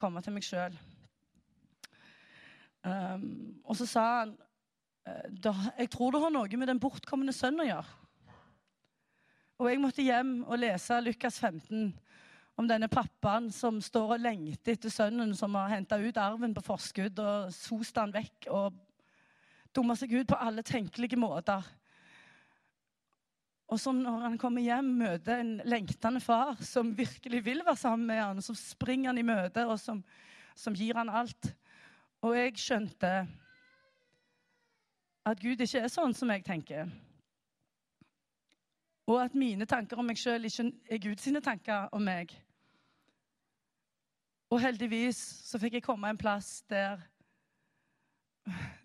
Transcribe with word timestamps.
komme 0.00 0.22
til 0.24 0.34
meg 0.36 0.44
sjøl. 0.46 0.76
Um, 2.86 3.56
og 3.66 3.74
så 3.78 3.86
sa 3.90 4.02
han 4.20 4.34
eh, 5.08 5.70
jeg 5.80 5.90
tror 5.90 6.12
det 6.14 6.20
har 6.22 6.30
noe 6.30 6.58
med 6.60 6.70
den 6.70 6.80
bortkomne 6.82 7.34
sønnen 7.34 7.64
å 7.64 7.70
gjøre. 7.70 8.02
Og 9.56 9.70
jeg 9.70 9.80
måtte 9.80 10.04
hjem 10.04 10.42
og 10.44 10.60
lese 10.60 10.98
Lukas 11.00 11.40
15 11.40 11.88
om 12.56 12.68
denne 12.68 12.88
pappaen 12.92 13.48
som 13.52 13.80
står 13.84 14.16
og 14.16 14.22
lengter 14.22 14.76
etter 14.76 14.92
sønnen 14.92 15.32
som 15.36 15.56
har 15.56 15.72
henta 15.72 15.98
ut 16.00 16.20
arven 16.20 16.54
på 16.56 16.64
forskudd 16.64 17.18
og 17.20 17.50
sost 17.56 17.96
han 18.00 18.14
vekk 18.14 18.48
og 18.52 18.76
dumma 19.76 19.96
seg 19.96 20.14
ut 20.14 20.28
på 20.30 20.38
alle 20.40 20.64
tenkelige 20.64 21.18
måter. 21.20 21.64
Og 23.66 23.80
som 23.82 23.98
når 23.98 24.20
han 24.22 24.36
kommer 24.38 24.62
hjem, 24.62 24.92
møter 25.00 25.40
en 25.42 25.56
lengtende 25.66 26.20
far 26.22 26.60
som 26.62 26.92
virkelig 26.96 27.42
vil 27.44 27.64
være 27.66 27.80
sammen 27.80 28.06
med 28.06 28.20
han, 28.22 28.42
som 28.42 28.54
springer 28.54 29.10
han 29.10 29.18
i 29.18 29.26
møte, 29.26 29.64
og 29.66 29.80
som, 29.82 30.04
som 30.54 30.74
gir 30.74 30.94
han 30.94 31.10
alt. 31.10 31.50
Og 32.22 32.36
jeg 32.38 32.54
skjønte 32.62 33.10
at 35.26 35.42
Gud 35.42 35.58
ikke 35.58 35.82
er 35.82 35.90
sånn 35.90 36.14
som 36.14 36.30
jeg 36.30 36.44
tenker. 36.46 36.86
Og 39.10 39.18
at 39.22 39.34
mine 39.38 39.66
tanker 39.66 39.98
om 39.98 40.06
meg 40.06 40.18
sjøl 40.18 40.46
ikke 40.46 40.70
er 40.90 41.02
Guds 41.02 41.26
tanker 41.42 41.90
om 41.94 42.06
meg. 42.06 42.30
Og 44.50 44.62
heldigvis 44.62 45.18
så 45.50 45.58
fikk 45.58 45.78
jeg 45.78 45.86
komme 45.86 46.10
en 46.10 46.18
plass 46.18 46.60
der 46.70 47.02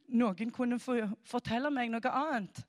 noen 0.09 0.49
kunne 0.53 0.81
fortelle 0.81 1.69
meg 1.69 1.93
noe 1.93 2.13
annet 2.17 2.63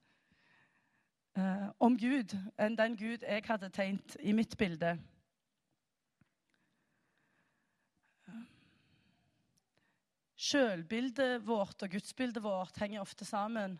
om 1.82 1.96
Gud 1.98 2.34
enn 2.62 2.76
den 2.78 2.94
Gud 2.98 3.24
jeg 3.26 3.42
hadde 3.48 3.70
tegnet 3.74 4.14
i 4.22 4.34
mitt 4.36 4.54
bilde. 4.58 4.94
Sjølbildet 10.42 11.42
vårt 11.46 11.82
og 11.82 11.90
gudsbildet 11.90 12.42
vårt 12.42 12.78
henger 12.82 13.02
ofte 13.02 13.26
sammen. 13.26 13.76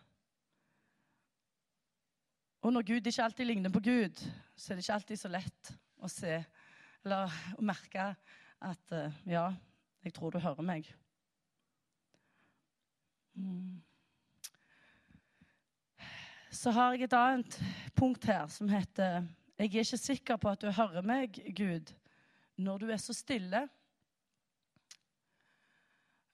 Og 2.63 2.75
når 2.75 2.87
Gud 2.87 3.07
ikke 3.07 3.25
alltid 3.25 3.49
ligner 3.49 3.75
på 3.75 3.83
Gud, 3.83 4.23
så 4.55 4.73
er 4.73 4.79
det 4.79 4.85
ikke 4.85 4.99
alltid 4.99 5.23
så 5.23 5.31
lett 5.31 5.73
å 5.99 6.11
se 6.11 6.37
eller 7.03 7.39
å 7.59 7.65
merke 7.67 8.13
at 8.63 8.93
eh, 8.95 9.23
Ja, 9.27 9.49
jeg 10.07 10.15
tror 10.15 10.31
du 10.31 10.39
hører 10.43 10.63
meg. 10.63 10.87
Mm 13.35 13.83
så 16.53 16.71
har 16.71 16.93
jeg 16.93 17.07
et 17.07 17.17
annet 17.17 17.55
punkt 17.97 18.25
her 18.29 18.47
som 18.53 18.69
heter 18.69 19.25
Jeg 19.59 19.75
er 19.75 19.85
ikke 19.85 19.97
sikker 19.97 20.37
på 20.37 20.49
at 20.49 20.61
du 20.61 20.71
hører 20.71 21.03
meg, 21.03 21.39
Gud, 21.57 21.93
når 22.57 22.79
du 22.79 22.91
er 22.91 22.97
så 22.97 23.13
stille. 23.13 23.69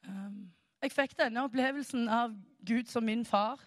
Um, 0.08 0.50
jeg 0.82 0.92
fikk 0.92 1.16
denne 1.18 1.42
opplevelsen 1.44 2.08
av 2.08 2.34
Gud 2.66 2.88
som 2.88 3.04
min 3.04 3.24
far, 3.24 3.60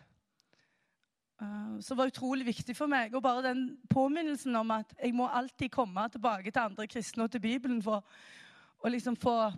uh, 1.41 1.79
som 1.79 1.97
var 1.97 2.09
utrolig 2.09 2.45
viktig 2.45 2.75
for 2.75 2.89
meg. 2.89 3.15
Og 3.15 3.23
bare 3.23 3.45
den 3.45 3.77
påminnelsen 3.89 4.55
om 4.55 4.71
at 4.71 4.95
jeg 4.97 5.13
må 5.15 5.27
alltid 5.27 5.69
komme 5.69 6.07
tilbake 6.09 6.51
til 6.51 6.65
andre 6.65 6.87
kristne 6.87 7.27
og 7.27 7.31
til 7.31 7.43
Bibelen 7.43 7.83
for 7.83 8.01
å 8.81 8.89
liksom 8.89 9.15
få 9.15 9.51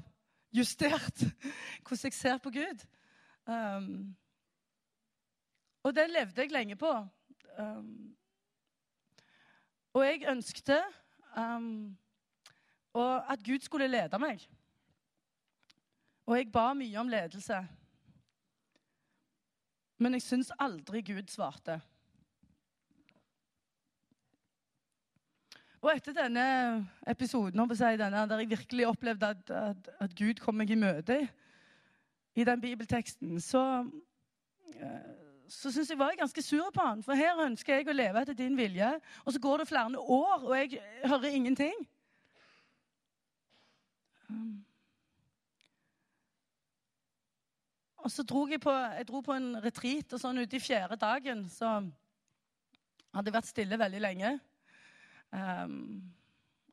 justert 0.53 1.23
hvordan 1.85 2.03
jeg 2.03 2.13
ser 2.13 2.37
på 2.43 2.51
Gud. 2.53 2.85
Um, 3.47 4.15
og 5.83 5.95
den 5.95 6.11
levde 6.15 6.41
jeg 6.41 6.51
lenge 6.51 6.75
på. 6.75 6.91
Um, 7.59 8.15
og 9.93 10.05
jeg 10.05 10.25
ønskte 10.29 10.79
um, 11.37 11.97
at 13.29 13.39
Gud 13.45 13.59
skulle 13.59 13.87
lede 13.87 14.19
meg. 14.19 14.49
Og 16.25 16.37
jeg 16.37 16.51
ba 16.51 16.73
mye 16.73 16.99
om 16.99 17.09
ledelse. 17.11 17.59
Men 19.97 20.13
jeg 20.13 20.21
syns 20.21 20.51
aldri 20.59 21.01
Gud 21.01 21.27
svarte. 21.29 21.81
Og 25.83 25.91
etter 25.91 26.15
denne 26.15 26.45
episoden 27.07 27.59
denne, 27.59 28.27
der 28.29 28.39
jeg 28.39 28.49
virkelig 28.49 28.87
opplevde 28.87 29.27
at, 29.27 29.49
at, 29.49 29.89
at 29.99 30.15
Gud 30.15 30.39
kom 30.39 30.55
meg 30.55 30.69
i 30.71 30.79
møte 30.79 31.27
i 32.35 32.43
den 32.43 32.61
bibelteksten, 32.61 33.39
så 33.41 33.83
uh, 33.83 35.22
så 35.49 35.71
syns 35.71 35.89
jeg 35.89 35.99
var 35.99 36.13
jeg 36.13 36.21
ganske 36.23 36.41
sur 36.41 36.69
på 36.73 36.81
han. 36.85 37.03
For 37.03 37.17
her 37.17 37.39
ønsker 37.45 37.75
jeg 37.79 37.89
å 37.89 37.95
leve 37.95 38.21
etter 38.21 38.37
din 38.37 38.57
vilje. 38.57 38.89
Og 39.25 39.33
så 39.33 39.39
går 39.39 39.63
det 39.63 39.67
flere 39.67 39.99
år, 39.99 40.37
og 40.43 40.53
jeg 40.57 40.79
hører 41.05 41.35
ingenting. 41.35 41.87
Um. 44.29 44.65
Og 48.03 48.11
så 48.11 48.23
dro 48.23 48.47
jeg 48.51 48.59
på, 48.59 48.71
jeg 48.71 49.07
dro 49.07 49.21
på 49.23 49.35
en 49.35 49.53
retreat, 49.63 50.13
og 50.13 50.19
sånn 50.19 50.41
ute 50.43 50.57
i 50.57 50.63
fjerde 50.63 50.97
dagen 50.99 51.45
så 51.51 51.77
hadde 53.13 53.29
jeg 53.29 53.35
vært 53.37 53.47
stille 53.47 53.79
veldig 53.79 54.01
lenge. 54.03 54.33
Um, 55.31 56.03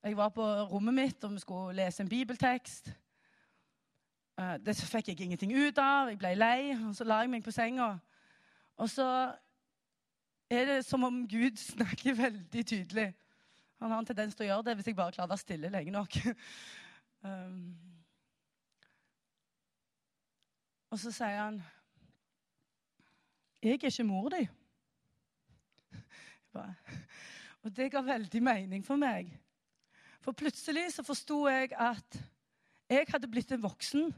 jeg 0.03 0.17
var 0.19 0.33
på 0.35 0.43
rommet 0.73 0.97
mitt, 0.97 1.25
og 1.25 1.37
vi 1.37 1.43
skulle 1.45 1.77
lese 1.79 2.03
en 2.03 2.11
bibeltekst. 2.11 2.91
Uh, 4.41 4.57
det 4.65 4.75
fikk 4.75 5.13
jeg 5.13 5.21
ingenting 5.21 5.55
ut 5.55 5.79
av. 5.79 6.11
Jeg 6.11 6.19
ble 6.19 6.35
lei, 6.35 6.73
og 6.75 6.97
så 6.99 7.07
la 7.07 7.21
jeg 7.23 7.31
meg 7.31 7.47
på 7.47 7.55
senga. 7.55 7.93
Og 8.81 8.89
så 8.89 9.07
er 10.51 10.65
det 10.65 10.85
som 10.85 11.05
om 11.05 11.29
Gud 11.29 11.57
snakker 11.61 12.17
veldig 12.17 12.67
tydelig. 12.67 13.11
Han 13.81 13.91
har 13.91 13.99
en 14.01 14.09
tendens 14.09 14.37
til 14.37 14.47
å 14.47 14.49
gjøre 14.49 14.67
det 14.71 14.77
hvis 14.79 14.89
jeg 14.91 14.97
bare 14.97 15.13
klarer 15.13 15.29
å 15.29 15.35
være 15.35 15.43
stille 15.43 15.73
lenge 15.73 15.93
nok. 15.93 16.17
um, 17.29 17.61
og 20.91 20.99
så 20.99 21.13
sier 21.13 21.37
han 21.43 21.61
'Jeg 23.61 23.77
er 23.77 23.87
ikke 23.91 24.05
mor 24.09 24.31
di'. 24.33 24.49
og 27.63 27.77
det 27.77 27.93
ga 27.93 28.01
veldig 28.01 28.43
mening 28.43 28.85
for 28.85 28.97
meg. 28.97 29.29
For 30.21 30.33
plutselig 30.33 30.93
så 30.93 31.03
forsto 31.05 31.47
jeg 31.49 31.73
at 31.77 32.23
jeg 32.89 33.07
hadde 33.09 33.29
blitt 33.29 33.53
en 33.53 33.63
voksen 33.63 34.15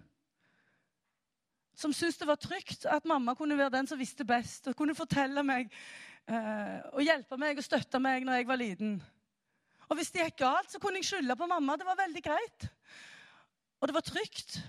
som 1.75 1.93
syntes 1.93 2.19
det 2.21 2.29
var 2.29 2.41
trygt 2.41 2.87
at 2.87 3.07
mamma 3.09 3.35
kunne 3.35 3.57
være 3.59 3.77
den 3.79 3.89
som 3.89 4.01
visste 4.01 4.27
best, 4.29 4.69
og 4.69 4.77
kunne 4.77 4.97
fortelle 4.97 5.45
meg 5.47 5.73
eh, 6.29 6.79
og 6.93 7.03
hjelpe 7.05 7.39
meg 7.41 7.59
og 7.59 7.67
støtte 7.67 8.01
meg 8.03 8.27
når 8.27 8.41
jeg 8.41 8.49
var 8.51 8.61
liten. 8.61 8.95
Og 9.89 9.99
hvis 9.99 10.13
det 10.13 10.27
gikk 10.27 10.43
galt, 10.45 10.71
så 10.73 10.81
kunne 10.81 11.01
jeg 11.01 11.11
skylde 11.11 11.37
på 11.37 11.49
mamma. 11.51 11.77
Det 11.77 11.89
var 11.89 11.99
veldig 11.99 12.23
greit. 12.25 12.69
Og 13.81 13.89
det 13.89 13.97
var 13.97 14.05
trygt. 14.07 14.61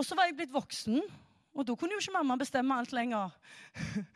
Og 0.00 0.06
så 0.06 0.16
var 0.16 0.26
jeg 0.26 0.38
blitt 0.38 0.54
voksen, 0.54 1.02
og 1.52 1.66
da 1.66 1.74
kunne 1.76 1.92
jo 1.94 2.00
ikke 2.00 2.14
mamma 2.14 2.38
bestemme 2.40 2.78
alt 2.78 2.94
lenger. 2.96 3.30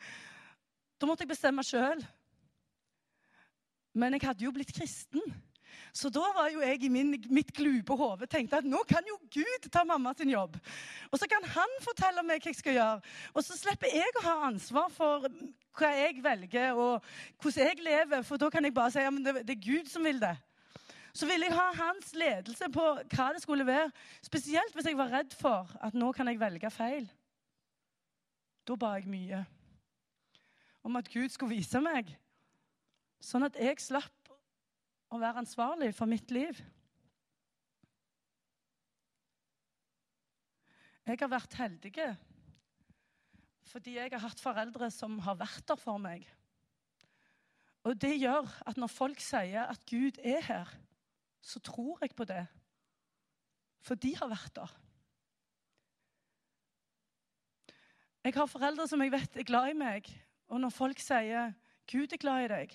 Da 0.95 1.03
måtte 1.03 1.25
jeg 1.25 1.27
bestemme 1.33 1.63
sjøl. 1.67 1.99
Men 3.99 4.15
jeg 4.15 4.23
hadde 4.23 4.45
jo 4.45 4.51
blitt 4.55 4.71
kristen. 4.71 5.19
Så 5.95 6.09
da 6.11 6.25
var 6.35 6.49
jo 6.51 6.59
jeg 6.59 6.81
i 6.83 6.89
min, 6.91 7.13
mitt 7.31 7.53
glupe 7.55 7.95
hode 7.95 8.27
tenkte 8.27 8.59
at 8.59 8.65
nå 8.67 8.81
kan 8.89 9.05
jo 9.07 9.15
Gud 9.31 9.67
ta 9.71 9.85
mamma 9.87 10.11
sin 10.17 10.33
jobb. 10.33 10.57
Og 11.07 11.19
så 11.21 11.27
kan 11.31 11.45
han 11.53 11.75
fortelle 11.85 12.23
meg 12.27 12.43
hva 12.43 12.51
jeg 12.51 12.57
skal 12.59 12.75
gjøre. 12.75 13.13
Og 13.31 13.45
så 13.47 13.55
slipper 13.55 13.93
jeg 13.95 14.17
å 14.19 14.25
ha 14.25 14.33
ansvar 14.49 14.89
for 14.91 15.29
hva 15.79 15.91
jeg 15.95 16.19
velger 16.25 16.75
og 16.75 17.05
hvordan 17.39 17.69
jeg 17.71 17.85
lever. 17.87 18.25
For 18.27 18.41
da 18.41 18.49
kan 18.51 18.67
jeg 18.67 18.75
bare 18.75 18.91
si 18.91 19.05
at 19.07 19.21
det, 19.23 19.35
det 19.47 19.55
er 19.55 19.63
Gud 19.69 19.87
som 19.93 20.03
vil 20.03 20.19
det. 20.19 20.33
Så 21.15 21.29
ville 21.29 21.47
jeg 21.47 21.55
ha 21.55 21.69
hans 21.79 22.11
ledelse 22.11 22.67
på 22.75 22.89
hva 23.15 23.29
det 23.31 23.45
skulle 23.45 23.67
være. 23.67 23.87
Spesielt 24.25 24.75
hvis 24.75 24.91
jeg 24.91 24.99
var 24.99 25.15
redd 25.15 25.31
for 25.39 25.71
at 25.79 25.95
nå 25.95 26.11
kan 26.11 26.27
jeg 26.27 26.41
velge 26.43 26.73
feil. 26.75 27.07
Da 28.67 28.75
ba 28.75 28.97
jeg 28.99 29.07
mye 29.07 29.45
om 30.85 30.99
at 30.99 31.07
Gud 31.09 31.31
skulle 31.33 31.55
vise 31.55 31.79
meg, 31.81 32.11
sånn 33.23 33.47
at 33.47 33.55
jeg 33.57 33.79
slapp 33.81 34.14
å 35.13 35.19
være 35.21 35.43
ansvarlig 35.43 35.91
for 35.95 36.09
mitt 36.09 36.31
liv. 36.33 36.61
Jeg 41.05 41.21
har 41.21 41.29
vært 41.29 41.59
heldig 41.59 41.93
fordi 43.65 43.97
jeg 43.97 44.11
har 44.13 44.21
hatt 44.23 44.39
foreldre 44.39 44.87
som 44.93 45.17
har 45.25 45.35
vært 45.35 45.65
der 45.67 45.79
for 45.79 45.99
meg. 45.99 46.23
Og 47.83 47.97
det 48.01 48.13
gjør 48.15 48.47
at 48.69 48.77
når 48.79 48.89
folk 48.93 49.19
sier 49.19 49.65
at 49.67 49.83
Gud 49.89 50.17
er 50.23 50.39
her, 50.45 50.69
så 51.41 51.59
tror 51.59 51.99
jeg 52.01 52.15
på 52.15 52.23
det. 52.29 52.45
For 53.83 53.99
de 53.99 54.13
har 54.15 54.31
vært 54.31 54.55
der. 54.55 54.71
Jeg 58.25 58.33
har 58.33 58.49
foreldre 58.49 58.87
som 58.89 59.03
jeg 59.03 59.13
vet 59.13 59.37
er 59.37 59.45
glad 59.45 59.69
i 59.69 59.77
meg. 59.77 60.07
Og 60.49 60.61
når 60.61 60.69
folk 60.73 60.99
sier 60.99 61.53
'Gud 61.85 62.13
er 62.13 62.17
glad 62.17 62.45
i 62.45 62.47
deg', 62.47 62.73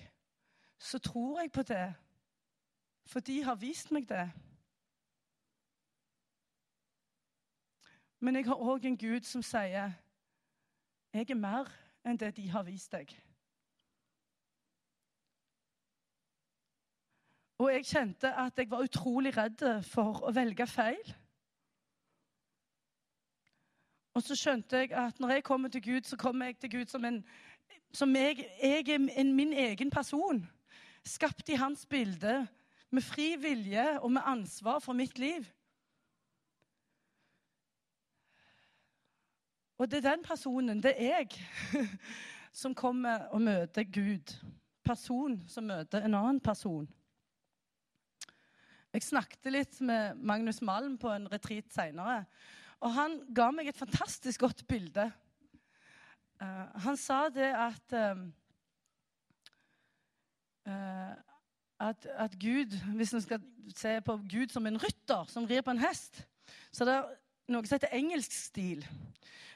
så 0.79 0.99
tror 0.99 1.41
jeg 1.41 1.51
på 1.51 1.63
det. 1.63 1.93
For 3.05 3.19
de 3.19 3.43
har 3.43 3.55
vist 3.55 3.91
meg 3.91 4.07
det. 4.09 4.31
Men 8.19 8.35
jeg 8.35 8.45
har 8.45 8.55
òg 8.61 8.85
en 8.85 8.97
Gud 8.97 9.21
som 9.25 9.41
sier, 9.41 9.91
'Jeg 11.13 11.29
er 11.29 11.35
mer 11.35 11.67
enn 12.05 12.17
det 12.17 12.35
de 12.37 12.49
har 12.49 12.63
vist 12.63 12.91
deg'. 12.91 13.15
Og 17.57 17.73
jeg 17.73 17.85
kjente 17.85 18.33
at 18.33 18.57
jeg 18.57 18.69
var 18.69 18.83
utrolig 18.83 19.37
redd 19.37 19.83
for 19.83 20.23
å 20.25 20.31
velge 20.31 20.67
feil. 20.67 21.15
Og 24.13 24.23
så 24.23 24.35
skjønte 24.35 24.77
jeg 24.77 24.91
at 24.91 25.19
når 25.19 25.29
jeg 25.29 25.43
kommer 25.43 25.69
til 25.69 25.83
Gud, 25.83 26.01
så 26.01 26.17
kommer 26.17 26.45
jeg 26.45 26.57
til 26.59 26.71
Gud 26.71 26.85
som 26.85 27.05
en 27.05 27.25
som 27.93 28.15
jeg, 28.15 28.45
jeg 28.63 28.89
er 28.89 29.09
en, 29.19 29.33
min 29.35 29.53
egen 29.53 29.89
person. 29.91 30.49
Skapt 31.03 31.49
i 31.49 31.59
hans 31.59 31.85
bilde, 31.85 32.47
med 32.91 33.03
fri 33.03 33.35
vilje 33.39 33.85
og 33.99 34.11
med 34.11 34.21
ansvar 34.27 34.79
for 34.83 34.93
mitt 34.97 35.19
liv. 35.19 35.45
Og 39.81 39.89
det 39.89 39.97
er 39.97 40.11
den 40.11 40.23
personen, 40.23 40.83
det 40.83 40.93
er 40.97 41.23
jeg, 41.23 41.29
som 42.61 42.75
kommer 42.75 43.31
og 43.31 43.41
møter 43.41 43.83
Gud. 43.83 44.35
Person 44.83 45.39
som 45.49 45.63
møter 45.63 46.03
en 46.05 46.13
annen 46.13 46.41
person. 46.43 46.89
Jeg 48.93 49.07
snakket 49.07 49.47
litt 49.53 49.79
med 49.81 50.19
Magnus 50.19 50.61
Malm 50.61 50.97
på 50.99 51.09
en 51.15 51.29
retreat 51.31 51.71
seinere. 51.73 52.25
Og 52.83 52.91
han 52.93 53.17
ga 53.33 53.47
meg 53.55 53.71
et 53.71 53.79
fantastisk 53.79 54.43
godt 54.43 54.65
bilde. 54.67 55.07
Uh, 56.41 56.67
han 56.83 56.97
sa 56.99 57.29
det 57.31 57.49
at 57.55 57.95
uh, 57.95 58.21
at, 61.81 62.05
at, 62.05 62.35
Gud, 62.39 62.77
Hvis 62.95 63.13
en 63.13 63.23
skal 63.23 63.41
se 63.75 63.95
på 64.05 64.17
Gud 64.29 64.53
som 64.53 64.67
en 64.67 64.77
rytter 64.77 65.25
som 65.31 65.47
rir 65.49 65.63
på 65.65 65.73
en 65.73 65.81
hest, 65.81 66.23
så 66.71 66.85
det 66.85 66.93
er 66.93 67.09
noe 67.51 67.65
som 67.65 67.75
heter 67.75 67.95
engelsk 67.97 68.33
stil. 68.35 68.85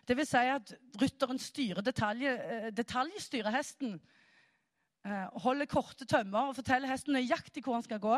Det 0.07 0.18
vil 0.18 0.27
si 0.27 0.42
at 0.51 0.74
rytteren 1.01 1.39
styrer 1.42 1.86
detalje, 1.86 2.33
detaljstyrer 2.77 3.54
hesten. 3.56 4.00
Holder 5.45 5.69
korte 5.69 6.06
tømmer 6.10 6.50
og 6.50 6.57
forteller 6.57 6.89
hesten 6.89 7.16
nøyaktig 7.18 7.63
hvor 7.66 7.77
han 7.77 7.86
skal 7.86 8.01
gå. 8.01 8.18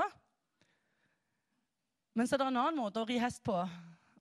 Men 2.17 2.27
så 2.27 2.35
er 2.35 2.41
det 2.41 2.49
en 2.49 2.59
annen 2.63 2.79
måte 2.79 3.03
å 3.03 3.07
ri 3.07 3.19
hest 3.21 3.43
på. 3.45 3.59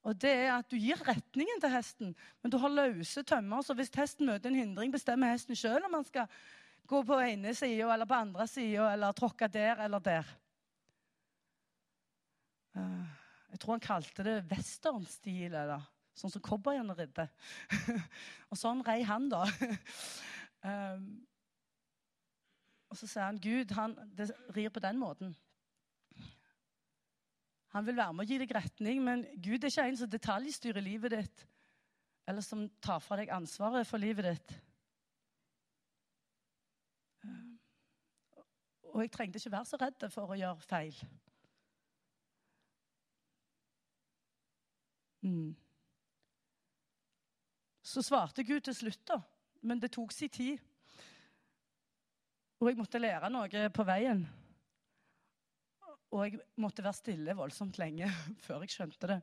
Og 0.06 0.14
det 0.22 0.30
er 0.30 0.52
at 0.58 0.70
Du 0.70 0.76
gir 0.78 1.00
retningen 1.02 1.62
til 1.62 1.72
hesten, 1.72 2.14
men 2.42 2.52
du 2.52 2.58
har 2.62 2.70
løse 2.70 3.22
tømmer. 3.26 3.62
Så 3.62 3.74
hvis 3.74 3.90
hesten 3.96 4.26
møter 4.28 4.50
en 4.50 4.60
hindring, 4.60 4.92
bestemmer 4.92 5.32
hesten 5.34 5.58
sjøl 5.58 5.82
om 5.86 5.98
han 5.98 6.06
skal 6.06 6.28
gå 6.86 7.02
på 7.06 7.20
ene 7.20 7.54
sida 7.56 7.92
eller 7.94 8.08
på 8.08 8.18
andre 8.18 8.46
sida, 8.50 8.90
eller 8.92 9.16
tråkke 9.16 9.48
der 9.52 9.84
eller 9.86 10.02
der. 10.02 10.32
Eh, 12.76 13.14
jeg 13.52 13.60
tror 13.62 13.76
han 13.76 13.86
kalte 13.86 14.26
det 14.26 14.36
westernstil, 14.50 15.54
eller 15.54 15.84
sånn 16.16 16.32
som 16.32 16.42
cowboyene 16.44 16.96
ridde. 16.96 17.28
og 18.50 18.60
sånn 18.60 18.84
rei 18.86 19.00
han, 19.06 19.30
da. 19.32 19.44
um, 20.66 21.08
og 22.90 23.00
så 23.00 23.08
sier 23.08 23.26
han 23.26 23.42
Gud 23.42 23.74
han, 23.76 23.96
det 24.16 24.30
rir 24.56 24.72
på 24.72 24.82
den 24.84 25.00
måten. 25.00 25.34
Han 27.74 27.84
vil 27.84 27.98
være 27.98 28.14
med 28.16 28.24
å 28.24 28.28
gi 28.30 28.38
deg 28.40 28.54
retning, 28.56 29.02
men 29.04 29.26
Gud 29.36 29.64
er 29.64 29.72
ikke 29.72 29.84
en 29.90 29.98
som 30.00 30.08
detaljstyrer 30.08 30.84
livet 30.84 31.12
ditt, 31.12 31.42
eller 32.26 32.44
som 32.44 32.64
tar 32.82 33.02
fra 33.04 33.18
deg 33.20 33.32
ansvaret 33.34 33.88
for 33.88 34.00
livet 34.00 34.30
ditt. 34.30 34.54
Og 38.96 39.02
jeg 39.02 39.10
trengte 39.12 39.36
ikke 39.36 39.52
være 39.52 39.68
så 39.68 39.76
redd 39.76 40.04
for 40.08 40.32
å 40.32 40.36
gjøre 40.40 40.64
feil. 40.64 41.00
Mm. 45.20 45.50
Så 47.84 48.00
svarte 48.06 48.44
Gud 48.48 48.64
til 48.64 48.78
slutt, 48.78 49.02
da. 49.12 49.20
Men 49.68 49.82
det 49.82 49.92
tok 49.92 50.16
sin 50.16 50.32
tid. 50.32 50.64
Og 52.56 52.70
jeg 52.70 52.80
måtte 52.80 53.02
lære 53.02 53.28
noe 53.28 53.68
på 53.76 53.84
veien. 53.84 54.24
Og 56.16 56.24
jeg 56.24 56.40
måtte 56.56 56.86
være 56.86 56.96
stille 56.96 57.36
voldsomt 57.36 57.76
lenge 57.82 58.08
før 58.46 58.64
jeg 58.64 58.78
skjønte 58.78 59.12
det. 59.12 59.22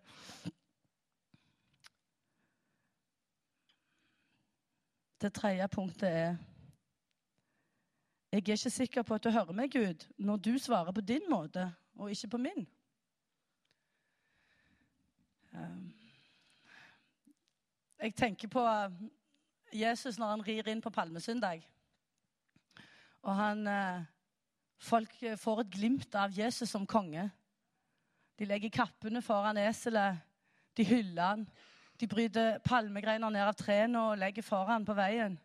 Det 5.24 5.34
tredje 5.34 5.66
punktet 5.72 6.12
er 6.12 6.53
Jeg 8.34 8.50
er 8.50 8.52
ikke 8.52 8.70
sikker 8.70 9.04
på 9.06 9.14
at 9.14 9.24
du 9.24 9.30
hører 9.30 9.54
meg, 9.54 9.70
Gud, 9.70 10.08
når 10.18 10.38
du 10.42 10.58
svarer 10.58 10.92
på 10.92 11.02
din 11.02 11.22
måte 11.30 11.68
og 11.96 12.10
ikke 12.12 12.28
på 12.28 12.38
min. 12.38 12.64
Ehm, 15.54 15.94
jeg 18.02 18.16
tenker 18.16 18.48
på 18.48 18.64
Jesus 19.74 20.18
når 20.18 20.32
han 20.32 20.48
rir 20.48 20.72
inn 20.74 20.82
på 20.82 20.90
palmesøndag. 20.90 21.62
Og 23.22 23.36
han 23.36 23.68
eh, 23.68 24.02
Folk 24.82 25.14
eh, 25.24 25.38
får 25.38 25.62
et 25.62 25.72
glimt 25.78 26.16
av 26.16 26.34
Jesus 26.34 26.74
som 26.74 26.90
konge. 26.90 27.30
De 28.40 28.50
legger 28.50 28.74
kappene 28.74 29.22
foran 29.22 29.62
eselet, 29.62 30.18
de 30.74 30.90
hyller 30.90 31.24
han. 31.36 31.50
De 32.02 32.10
bryter 32.10 32.58
palmegreiner 32.66 33.30
ned 33.30 33.46
av 33.46 33.54
trærne 33.56 34.08
og 34.10 34.18
legger 34.18 34.42
foran 34.42 34.86
på 34.86 34.98
veien. 34.98 35.38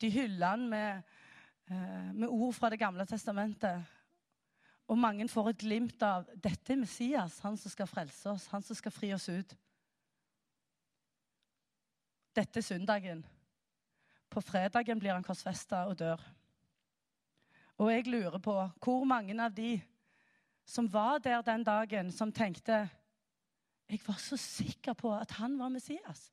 De 0.00 0.10
hyller 0.10 0.54
han 0.54 0.68
med, 0.68 1.02
eh, 1.70 2.12
med 2.14 2.28
ord 2.28 2.54
fra 2.54 2.70
Det 2.70 2.78
gamle 2.78 3.06
testamentet. 3.06 3.84
Og 4.90 4.98
mange 4.98 5.28
får 5.28 5.48
et 5.50 5.58
glimt 5.58 6.02
av 6.02 6.26
dette 6.34 6.72
er 6.72 6.80
Messias, 6.80 7.38
han 7.40 7.56
som 7.56 7.70
skal 7.70 7.86
frelse 7.86 8.30
oss, 8.30 8.48
han 8.50 8.62
som 8.62 8.76
skal 8.76 8.92
fri 8.92 9.12
oss 9.14 9.28
ut. 9.28 9.54
Dette 12.34 12.58
er 12.58 12.66
søndagen. 12.66 13.22
På 14.30 14.40
fredagen 14.40 14.98
blir 14.98 15.14
han 15.14 15.26
korsfesta 15.26 15.84
og 15.86 15.98
dør. 15.98 16.20
Og 17.78 17.92
jeg 17.92 18.06
lurer 18.06 18.38
på 18.42 18.54
hvor 18.82 19.06
mange 19.08 19.34
av 19.42 19.54
de 19.54 19.80
som 20.66 20.86
var 20.92 21.18
der 21.18 21.42
den 21.42 21.64
dagen, 21.64 22.10
som 22.12 22.32
tenkte 22.32 22.88
Jeg 23.90 24.00
var 24.06 24.18
så 24.22 24.36
sikker 24.36 24.94
på 24.94 25.10
at 25.14 25.30
han 25.40 25.58
var 25.58 25.68
Messias, 25.68 26.30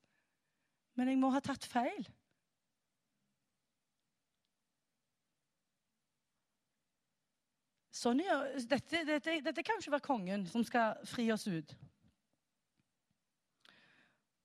men 0.94 1.08
jeg 1.08 1.18
må 1.18 1.30
ha 1.34 1.40
tatt 1.42 1.64
feil. 1.66 2.06
Sånn, 7.98 8.20
ja, 8.22 8.36
dette, 8.70 9.02
dette, 9.02 9.40
dette 9.42 9.62
kan 9.66 9.80
ikke 9.80 9.96
være 9.96 10.06
kongen 10.06 10.44
som 10.46 10.62
skal 10.66 11.00
fri 11.08 11.24
oss 11.34 11.48
ut. 11.50 11.72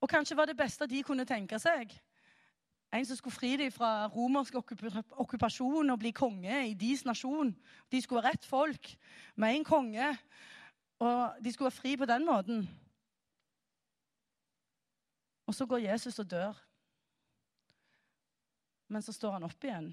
Og 0.01 0.09
kanskje 0.09 0.37
var 0.39 0.49
det 0.49 0.57
beste 0.57 0.87
de 0.89 1.03
kunne 1.05 1.25
tenke 1.29 1.59
seg, 1.61 1.93
en 2.93 3.05
som 3.05 3.17
skulle 3.17 3.35
fri 3.35 3.51
dem 3.57 3.71
fra 3.73 4.07
romersk 4.13 4.57
okkupasjon 4.61 5.93
og 5.93 6.01
bli 6.01 6.11
konge 6.13 6.57
i 6.69 6.75
deres 6.77 7.05
nasjon. 7.07 7.53
De 7.89 8.01
skulle 8.01 8.21
være 8.21 8.35
rett 8.35 8.45
folk 8.45 8.91
med 9.41 9.57
en 9.57 9.65
konge, 9.65 10.11
og 11.01 11.39
de 11.41 11.53
skulle 11.53 11.71
være 11.71 11.79
fri 11.79 11.95
på 11.97 12.09
den 12.09 12.25
måten. 12.27 12.67
Og 15.49 15.57
så 15.57 15.65
går 15.65 15.87
Jesus 15.87 16.21
og 16.21 16.29
dør. 16.29 16.61
Men 18.93 19.01
så 19.01 19.13
står 19.13 19.39
han 19.39 19.49
opp 19.49 19.65
igjen. 19.65 19.89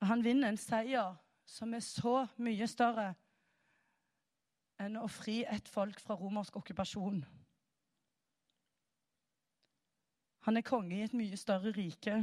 Og 0.00 0.08
han 0.08 0.24
vinner 0.24 0.48
en 0.48 0.60
seier 0.60 1.16
som 1.46 1.74
er 1.74 1.80
så 1.84 2.26
mye 2.42 2.66
større 2.68 3.12
enn 4.82 4.98
å 5.00 5.06
fri 5.08 5.40
et 5.48 5.68
folk 5.72 6.00
fra 6.02 6.16
romersk 6.18 6.58
okkupasjon. 6.60 7.22
Han 10.46 10.58
er 10.58 10.66
konge 10.66 10.98
i 10.98 11.04
et 11.06 11.14
mye 11.16 11.38
større 11.38 11.72
rike 11.74 12.18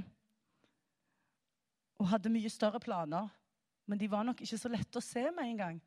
og 1.99 2.11
hadde 2.11 2.31
mye 2.33 2.51
større 2.51 2.79
planer. 2.83 3.31
Men 3.85 3.99
de 3.99 4.07
var 4.11 4.23
nok 4.23 4.39
ikke 4.41 4.57
så 4.59 4.71
lette 4.71 4.99
å 4.99 5.03
se 5.03 5.25
med 5.35 5.43
en 5.43 5.57
gang, 5.59 5.79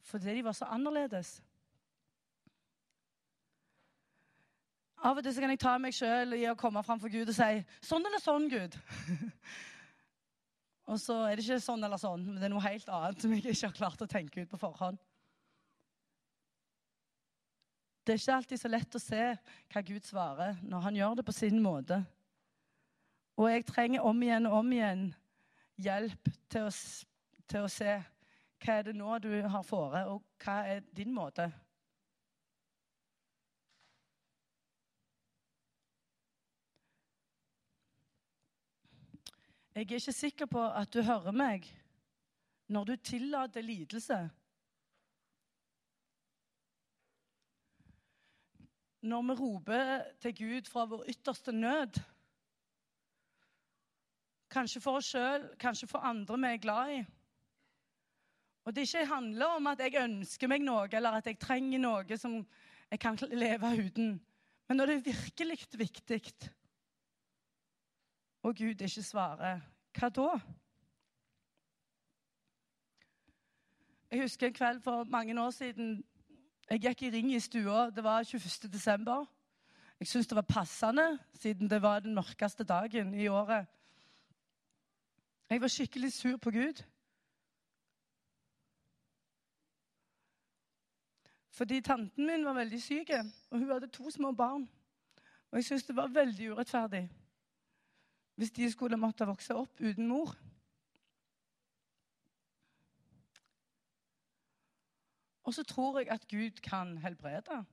fordi 0.00 0.38
de 0.38 0.44
var 0.44 0.56
så 0.56 0.68
annerledes. 0.72 1.34
Av 5.04 5.18
og 5.18 5.24
til 5.24 5.36
kan 5.36 5.52
jeg 5.52 5.60
ta 5.60 5.74
meg 5.78 5.94
sjøl 5.94 6.32
i 6.38 6.46
å 6.48 6.56
komme 6.58 6.80
fram 6.84 7.00
for 7.00 7.12
Gud 7.12 7.28
og 7.28 7.36
si 7.36 7.64
'Sånn 7.84 8.06
eller 8.06 8.22
sånn, 8.22 8.48
Gud'. 8.48 8.78
og 10.86 11.00
så 11.02 11.16
er 11.26 11.34
det 11.34 11.44
ikke 11.44 11.62
sånn 11.62 11.82
eller 11.82 11.98
sånn, 11.98 12.22
men 12.22 12.38
det 12.38 12.46
er 12.46 12.52
noe 12.52 12.62
helt 12.62 12.88
annet 12.94 13.22
som 13.22 13.32
jeg 13.34 13.42
ikke 13.42 13.70
har 13.70 13.78
klart 13.80 14.02
å 14.04 14.10
tenke 14.10 14.44
ut 14.44 14.50
på 14.52 14.60
forhånd. 14.60 15.00
Det 18.06 18.14
er 18.14 18.20
ikke 18.20 18.36
alltid 18.36 18.60
så 18.62 18.70
lett 18.70 18.94
å 18.94 19.02
se 19.02 19.22
hva 19.72 19.82
Gud 19.82 20.04
svarer 20.06 20.60
når 20.62 20.84
han 20.84 20.98
gjør 21.00 21.16
det 21.18 21.24
på 21.26 21.34
sin 21.34 21.58
måte. 21.62 21.98
Og 23.34 23.50
jeg 23.50 23.66
trenger 23.66 24.06
om 24.06 24.22
igjen 24.22 24.46
og 24.46 24.60
om 24.60 24.70
igjen 24.76 25.08
hjelp 25.82 26.30
til 26.52 26.68
å, 26.68 26.70
til 27.50 27.66
å 27.66 27.72
se 27.72 27.96
hva 28.62 28.76
er 28.78 28.86
det 28.86 28.94
nå 28.96 29.18
du 29.20 29.32
har 29.42 29.66
fore, 29.66 30.06
og 30.08 30.22
hva 30.44 30.60
er 30.70 30.86
din 30.96 31.10
måte. 31.12 31.50
Jeg 39.76 39.82
er 39.82 39.98
ikke 40.00 40.12
sikker 40.12 40.46
på 40.48 40.60
at 40.72 40.88
du 40.88 41.02
hører 41.04 41.34
meg 41.36 41.66
når 42.72 42.84
du 42.88 42.92
tillater 42.96 43.60
lidelse 43.60 44.16
når 49.04 49.26
vi 49.28 49.36
roper 49.42 50.06
til 50.24 50.34
Gud 50.38 50.70
fra 50.72 50.86
vår 50.88 51.04
ytterste 51.12 51.52
nød. 51.52 52.00
Kanskje 54.50 54.80
for 54.80 54.98
oss 55.02 55.12
sjøl, 55.12 55.44
kanskje 55.60 55.90
for 55.90 56.08
andre 56.08 56.40
vi 56.40 56.52
er 56.54 56.62
glad 56.64 56.94
i. 56.96 57.00
Og 58.64 58.74
det 58.74 58.88
ikke 58.88 59.06
handler 59.12 59.58
om 59.60 59.68
at 59.70 59.84
jeg 59.84 60.00
ønsker 60.00 60.50
meg 60.50 60.64
noe, 60.64 60.88
eller 60.88 61.20
at 61.20 61.28
jeg 61.28 61.38
trenger 61.38 61.84
noe 61.84 62.18
som 62.18 62.40
jeg 62.90 63.02
kan 63.02 63.20
leve 63.30 63.76
uten. 63.84 64.16
Men 64.66 64.80
når 64.80 64.86
det 64.86 64.96
er 64.96 65.08
virkelig 65.12 65.60
viktig, 65.78 66.22
og 68.46 68.56
Gud 68.56 68.80
ikke 68.80 69.02
svarer, 69.02 69.60
hva 69.98 70.08
da? 70.08 70.26
Jeg 74.10 74.20
husker 74.22 74.46
en 74.46 74.54
kveld 74.54 74.80
for 74.84 75.04
mange 75.04 75.34
år 75.42 75.50
siden. 75.50 76.04
Jeg 76.70 76.80
gikk 76.80 77.02
i 77.02 77.10
ring 77.10 77.32
i 77.34 77.40
stua. 77.40 77.90
Det 77.90 78.04
var 78.04 78.22
21. 78.22 78.70
desember. 78.72 79.24
Jeg 80.00 80.06
syntes 80.06 80.30
det 80.30 80.36
var 80.36 80.46
passende, 80.46 81.18
siden 81.34 81.70
det 81.70 81.82
var 81.82 82.00
den 82.00 82.14
mørkeste 82.14 82.64
dagen 82.64 83.14
i 83.14 83.26
året. 83.26 83.66
Jeg 85.50 85.60
var 85.60 85.68
skikkelig 85.68 86.12
sur 86.12 86.36
på 86.36 86.50
Gud. 86.50 86.84
Fordi 91.50 91.80
tanten 91.80 92.26
min 92.26 92.44
var 92.44 92.52
veldig 92.52 92.82
syk, 92.82 93.10
og 93.50 93.58
hun 93.58 93.70
hadde 93.70 93.86
to 93.86 94.10
små 94.10 94.32
barn. 94.32 94.70
Og 95.50 95.58
jeg 95.58 95.64
syntes 95.64 95.86
det 95.86 95.96
var 95.96 96.06
veldig 96.06 96.52
urettferdig 96.52 97.08
hvis 98.36 98.52
de 98.52 98.70
skulle 98.70 98.98
måtte 99.00 99.26
vokse 99.28 99.54
opp 99.56 99.80
uten 99.80 100.08
mor. 100.08 100.34
Og 105.46 105.54
så 105.54 105.62
tror 105.62 105.98
jeg 105.98 106.10
at 106.10 106.28
Gud 106.28 106.60
kan 106.62 106.98
helbrede. 106.98 107.64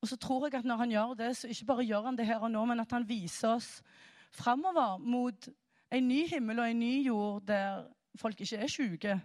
Og 0.00 0.08
så 0.08 0.16
tror 0.16 0.46
jeg 0.46 0.54
at 0.54 0.64
når 0.64 0.76
han 0.76 0.90
gjør 0.90 1.14
det, 1.14 1.36
så 1.36 1.48
ikke 1.48 1.64
bare 1.64 1.84
gjør 1.84 2.02
han 2.02 2.18
det 2.18 2.26
her 2.26 2.38
og 2.38 2.50
nå, 2.50 2.64
men 2.64 2.80
at 2.80 2.92
han 2.92 3.08
viser 3.08 3.48
oss 3.48 3.82
framover 4.30 4.98
mot 4.98 5.48
en 5.90 6.08
ny 6.08 6.26
himmel 6.28 6.58
og 6.58 6.70
en 6.70 6.78
ny 6.78 7.06
jord 7.06 7.42
der 7.46 7.86
folk 8.16 8.40
ikke 8.40 8.56
er 8.56 8.66
syke. 8.66 9.20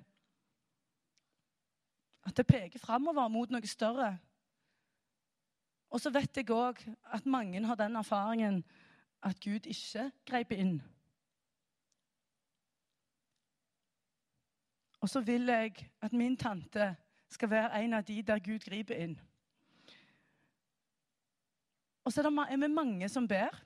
At 2.26 2.38
det 2.38 2.48
peker 2.48 2.80
framover 2.80 3.28
mot 3.28 3.50
noe 3.50 3.68
større. 3.68 4.14
Og 5.90 6.00
så 6.00 6.12
vet 6.14 6.38
jeg 6.38 6.54
òg 6.54 6.80
at 7.12 7.26
mange 7.26 7.66
har 7.66 7.76
den 7.76 7.96
erfaringen 7.96 8.64
at 9.24 9.40
Gud 9.44 9.66
ikke 9.66 10.12
grep 10.26 10.52
inn. 10.52 10.82
Og 15.02 15.10
så 15.10 15.22
vil 15.22 15.46
jeg 15.46 15.90
at 16.02 16.14
min 16.14 16.38
tante 16.38 16.96
skal 17.30 17.50
være 17.50 17.84
en 17.84 17.94
av 17.94 18.04
de 18.04 18.22
der 18.22 18.40
Gud 18.40 18.60
griper 18.60 18.96
inn. 18.96 19.20
Og 22.04 22.14
så 22.14 22.22
er 22.22 22.58
vi 22.58 22.74
mange 22.74 23.10
som 23.10 23.28
ber, 23.28 23.64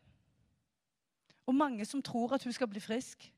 og 1.46 1.56
mange 1.56 1.86
som 1.86 2.02
tror 2.02 2.34
at 2.34 2.44
hun 2.44 2.54
skal 2.54 2.68
bli 2.68 2.80
frisk. 2.80 3.34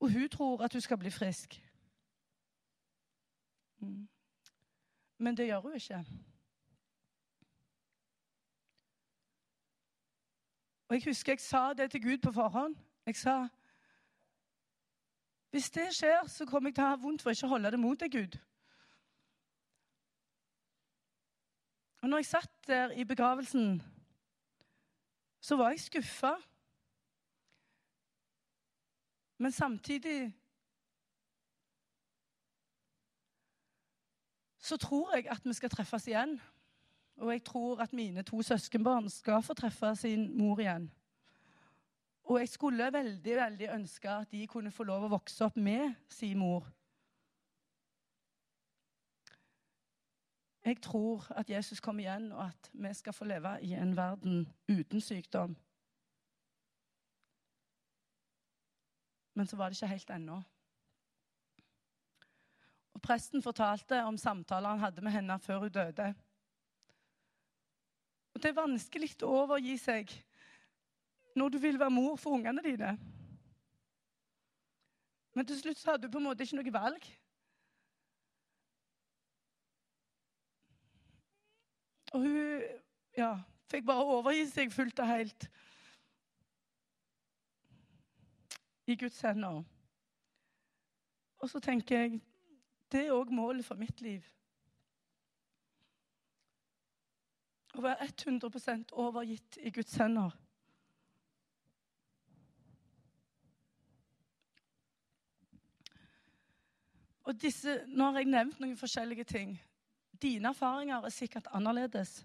Og 0.00 0.12
hun 0.12 0.28
tror 0.28 0.64
at 0.64 0.72
hun 0.72 0.80
skal 0.80 0.98
bli 0.98 1.10
frisk. 1.10 1.62
Mm. 3.78 4.08
Men 5.18 5.36
det 5.36 5.46
gjør 5.46 5.60
hun 5.60 5.74
ikke. 5.74 6.04
Og 10.88 10.94
Jeg 10.94 11.04
husker 11.04 11.32
jeg 11.32 11.40
sa 11.40 11.72
det 11.72 11.90
til 11.90 12.02
Gud 12.02 12.18
på 12.18 12.32
forhånd. 12.32 12.76
Jeg 13.06 13.16
sa 13.16 13.48
hvis 15.54 15.70
det 15.70 15.94
skjer, 15.94 16.26
så 16.26 16.46
kommer 16.46 16.68
jeg 16.68 16.74
til 16.74 16.82
å 16.82 16.86
ha 16.88 16.94
vondt 16.98 17.22
for 17.22 17.30
ikke 17.30 17.46
å 17.46 17.52
holde 17.52 17.70
det 17.70 17.78
mot 17.78 18.00
deg, 18.00 18.10
Gud. 18.10 18.32
Og 22.02 22.08
når 22.10 22.18
jeg 22.18 22.26
satt 22.26 22.56
der 22.66 22.90
i 22.98 23.04
begravelsen, 23.06 23.76
så 25.40 25.56
var 25.56 25.70
jeg 25.70 25.84
skuffa. 25.84 26.32
Men 29.38 29.54
samtidig 29.54 30.34
så 34.58 34.76
tror 34.76 35.14
jeg 35.14 35.30
at 35.30 35.46
vi 35.46 35.54
skal 35.54 35.70
treffes 35.70 36.10
igjen. 36.10 36.34
Og 37.16 37.32
jeg 37.32 37.44
tror 37.44 37.80
at 37.80 37.92
mine 37.92 38.22
to 38.22 38.42
søskenbarn 38.42 39.08
skal 39.10 39.42
få 39.42 39.54
treffe 39.54 39.96
sin 39.96 40.38
mor 40.38 40.60
igjen. 40.60 40.90
Og 42.24 42.38
jeg 42.40 42.48
skulle 42.48 42.92
veldig 42.92 43.36
veldig 43.36 43.68
ønske 43.74 44.10
at 44.10 44.30
de 44.32 44.46
kunne 44.46 44.70
få 44.70 44.84
lov 44.84 45.04
å 45.04 45.12
vokse 45.12 45.44
opp 45.44 45.56
med 45.56 45.92
sin 46.08 46.38
mor. 46.38 46.70
Jeg 50.64 50.80
tror 50.80 51.26
at 51.36 51.50
Jesus 51.50 51.80
kommer 51.80 52.00
igjen, 52.00 52.32
og 52.32 52.46
at 52.46 52.70
vi 52.72 52.94
skal 52.94 53.12
få 53.12 53.24
leve 53.28 53.58
i 53.62 53.74
en 53.76 53.96
verden 53.96 54.46
uten 54.68 55.00
sykdom. 55.00 55.56
Men 59.34 59.46
så 59.46 59.56
var 59.56 59.68
det 59.68 59.76
ikke 59.76 59.92
helt 59.92 60.10
ennå. 60.10 60.42
Og 62.94 63.02
Presten 63.02 63.42
fortalte 63.42 64.04
om 64.04 64.16
samtaler 64.16 64.68
han 64.68 64.78
hadde 64.78 65.02
med 65.02 65.12
henne 65.12 65.38
før 65.38 65.58
hun 65.58 65.70
døde. 65.74 66.14
Det 68.44 68.50
er 68.52 68.58
vanskelig 68.58 69.14
å 69.24 69.28
overgi 69.40 69.78
seg 69.80 70.10
når 71.32 71.54
du 71.54 71.56
vil 71.62 71.78
være 71.80 71.94
mor 71.96 72.18
for 72.20 72.36
ungene 72.36 72.60
dine. 72.60 72.90
Men 75.32 75.48
til 75.48 75.56
slutt 75.62 75.80
så 75.80 75.94
hadde 75.94 76.04
du 76.04 76.12
på 76.12 76.20
en 76.20 76.26
måte 76.26 76.44
ikke 76.44 76.58
noe 76.58 76.74
valg. 76.74 77.06
Og 82.12 82.20
hun 82.20 82.68
ja, 83.16 83.32
fikk 83.72 83.88
bare 83.88 84.04
overgi 84.18 84.44
seg 84.52 84.76
fullt 84.76 85.00
og 85.00 85.08
helt 85.08 85.48
i 88.84 89.00
Guds 89.00 89.24
hender. 89.24 89.64
Og 91.40 91.48
så 91.48 91.64
tenker 91.64 91.96
jeg 91.96 92.20
det 92.92 93.06
er 93.06 93.16
òg 93.16 93.32
målet 93.32 93.64
for 93.64 93.80
mitt 93.80 94.04
liv. 94.04 94.20
Å 97.74 97.82
være 97.82 98.06
100% 98.06 98.94
overgitt 99.02 99.58
i 99.58 99.70
Guds 99.74 99.96
hender. 99.98 100.34
Og 107.24 107.40
disse, 107.40 107.80
Nå 107.88 108.10
har 108.12 108.20
jeg 108.20 108.30
nevnt 108.30 108.60
noen 108.60 108.76
forskjellige 108.78 109.24
ting. 109.24 109.56
Dine 110.22 110.52
erfaringer 110.52 111.04
er 111.04 111.12
sikkert 111.12 111.48
annerledes. 111.56 112.20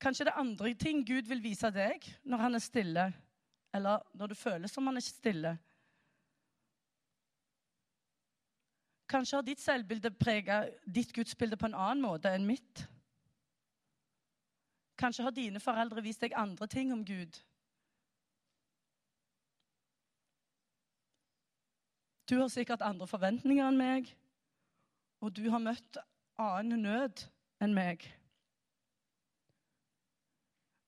Kanskje 0.00 0.26
det 0.28 0.32
er 0.34 0.42
andre 0.42 0.74
ting 0.74 1.00
Gud 1.08 1.28
vil 1.28 1.40
vise 1.42 1.70
deg 1.72 2.04
når 2.28 2.42
han 2.44 2.54
er 2.54 2.62
stille, 2.62 3.06
eller 3.74 4.04
når 4.14 4.32
du 4.32 4.34
føles 4.36 4.72
som 4.72 4.86
han 4.86 5.00
er 5.00 5.04
stille. 5.04 5.54
Kanskje 9.08 9.38
har 9.38 9.46
ditt 9.46 9.62
selvbilde 9.62 10.10
preget 10.18 10.76
ditt 10.84 11.14
gudsbilde 11.14 11.56
på 11.56 11.70
en 11.70 11.78
annen 11.78 12.04
måte 12.04 12.32
enn 12.34 12.46
mitt. 12.46 12.84
Kanskje 14.96 15.26
har 15.26 15.34
dine 15.36 15.60
foreldre 15.60 16.02
vist 16.02 16.22
deg 16.24 16.36
andre 16.36 16.66
ting 16.66 16.92
om 16.92 17.04
Gud 17.04 17.40
Du 22.26 22.38
har 22.40 22.48
sikkert 22.48 22.82
andre 22.82 23.06
forventninger 23.06 23.68
enn 23.68 23.76
meg, 23.78 24.08
og 25.22 25.30
du 25.36 25.44
har 25.50 25.62
møtt 25.62 25.98
annen 26.42 26.82
nød 26.82 27.22
enn 27.62 27.74
meg. 27.74 28.02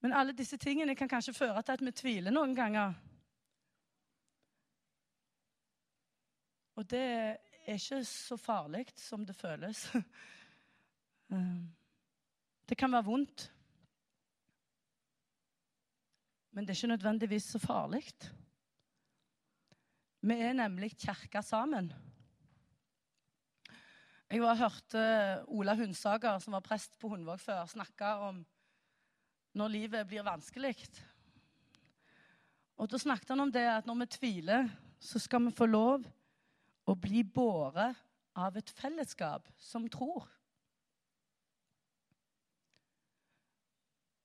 Men 0.03 0.15
alle 0.19 0.35
disse 0.35 0.59
tingene 0.59 0.97
kan 0.99 1.11
kanskje 1.11 1.37
føre 1.37 1.63
til 1.63 1.77
at 1.77 1.85
vi 1.87 1.93
tviler 1.95 2.35
noen 2.35 2.57
ganger. 2.59 2.97
Og 6.79 6.91
det 6.91 7.05
er 7.07 7.79
ikke 7.79 8.03
så 8.07 8.37
farlig 8.39 8.85
som 8.99 9.27
det 9.27 9.37
føles. 9.39 9.87
Det 12.69 12.77
kan 12.77 12.93
være 12.93 13.05
vondt, 13.05 13.43
men 16.59 16.67
det 16.67 16.73
er 16.73 16.79
ikke 16.81 16.91
nødvendigvis 16.91 17.45
så 17.53 17.59
farlig. 17.63 18.01
Vi 20.27 20.35
er 20.35 20.57
nemlig 20.59 20.97
kirka 20.99 21.39
sammen. 21.41 21.93
Jeg 24.27 24.43
var 24.43 24.59
hørte 24.59 25.03
Ola 25.55 25.77
Hundsager, 25.79 26.41
som 26.43 26.57
var 26.57 26.65
prest 26.67 26.99
på 26.99 27.13
Hundvåg 27.13 27.39
før, 27.39 27.63
snakke 27.71 28.11
om 28.27 28.41
når 29.55 29.71
livet 29.71 30.09
blir 30.11 30.27
vanskelig. 30.27 30.75
Og 32.77 32.91
Da 32.91 32.99
snakket 32.99 33.31
han 33.31 33.47
om 33.47 33.53
det 33.53 33.63
at 33.63 33.87
når 33.87 34.01
vi 34.03 34.07
tviler, 34.19 34.69
så 34.99 35.23
skal 35.23 35.47
vi 35.47 35.55
få 35.55 35.71
lov 35.71 36.11
å 36.91 36.99
bli 36.99 37.23
båret 37.23 37.95
av 38.35 38.59
et 38.59 38.75
fellesskap 38.83 39.47
som 39.57 39.87
tror. 39.87 40.27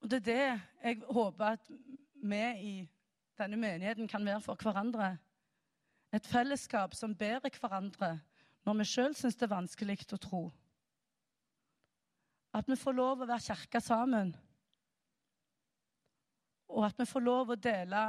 Og 0.03 0.09
Det 0.09 0.17
er 0.17 0.31
det 0.33 0.61
jeg 0.83 1.03
håper 1.07 1.45
at 1.45 1.69
vi 2.23 2.41
i 2.63 2.73
denne 3.37 3.57
menigheten 3.59 4.07
kan 4.07 4.25
være 4.25 4.41
for 4.41 4.59
hverandre. 4.59 5.17
Et 6.13 6.25
fellesskap 6.25 6.93
som 6.95 7.15
bærer 7.17 7.53
hverandre 7.59 8.19
når 8.63 8.79
vi 8.79 8.87
sjøl 8.87 9.15
syns 9.17 9.35
det 9.35 9.47
er 9.47 9.55
vanskelig 9.55 9.97
å 10.15 10.21
tro. 10.21 10.43
At 12.53 12.69
vi 12.69 12.77
får 12.77 12.95
lov 12.95 13.23
å 13.23 13.27
være 13.27 13.43
kirke 13.43 13.81
sammen. 13.81 14.31
Og 16.69 16.85
at 16.85 16.99
vi 17.01 17.09
får 17.09 17.25
lov 17.25 17.53
å 17.53 17.59
dele 17.59 18.03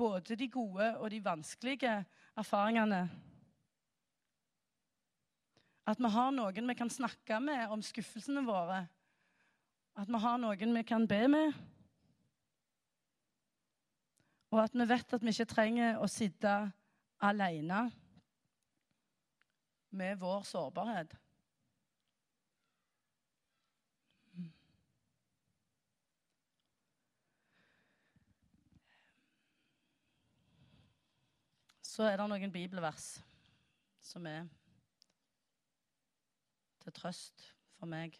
både 0.00 0.36
de 0.36 0.48
gode 0.48 0.88
og 0.96 1.10
de 1.12 1.20
vanskelige 1.22 1.92
erfaringene. 2.40 3.02
At 5.90 6.00
vi 6.00 6.10
har 6.14 6.32
noen 6.32 6.72
vi 6.72 6.78
kan 6.78 6.90
snakke 6.92 7.40
med 7.44 7.72
om 7.72 7.82
skuffelsene 7.84 8.42
våre. 8.46 8.86
At 10.00 10.08
vi 10.08 10.20
har 10.22 10.40
noen 10.40 10.76
vi 10.76 10.86
kan 10.86 11.06
be 11.08 11.26
med. 11.28 11.54
Og 14.50 14.62
at 14.64 14.74
vi 14.74 14.86
vet 14.88 15.12
at 15.14 15.22
vi 15.22 15.30
ikke 15.30 15.46
trenger 15.52 15.98
å 16.02 16.08
sitte 16.10 16.52
alene 17.22 17.84
med 19.90 20.16
vår 20.18 20.42
sårbarhet. 20.48 21.14
Så 31.90 32.06
er 32.06 32.16
det 32.16 32.26
noen 32.30 32.52
bibelvers 32.54 33.06
som 34.00 34.26
er 34.30 34.46
til 36.80 36.94
trøst 36.96 37.44
for 37.76 37.90
meg. 37.90 38.14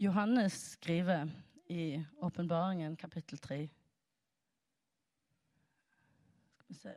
Johannes 0.00 0.52
skriver 0.52 1.28
i 1.66 2.04
Åpenbaringen 2.20 2.96
kapittel 2.96 3.38
3 3.38 3.68
Skal 6.56 6.68
vi 6.68 6.74
se 6.74 6.94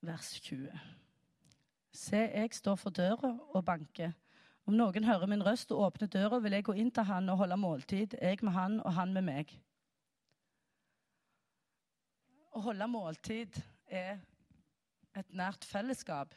Vers 0.00 0.40
20. 0.40 0.70
Se, 1.92 2.16
jeg 2.16 2.48
står 2.52 2.74
for 2.74 2.90
døra 2.90 3.30
og 3.54 3.64
banker. 3.64 4.12
Om 4.66 4.74
noen 4.74 5.06
hører 5.06 5.30
min 5.30 5.46
røst 5.46 5.70
og 5.70 5.84
åpner 5.86 6.10
døra, 6.10 6.38
vil 6.42 6.58
jeg 6.58 6.66
gå 6.66 6.74
inn 6.74 6.90
til 6.90 7.06
han 7.06 7.30
og 7.30 7.38
holde 7.44 7.56
måltid, 7.56 8.18
jeg 8.22 8.38
med 8.42 8.52
han 8.52 8.80
og 8.80 8.94
han 8.94 9.14
med 9.14 9.22
meg. 9.26 9.54
Å 12.50 12.64
holde 12.66 12.90
måltid 12.90 13.62
er 13.86 14.18
et 15.14 15.30
nært 15.30 15.64
fellesskap. 15.64 16.34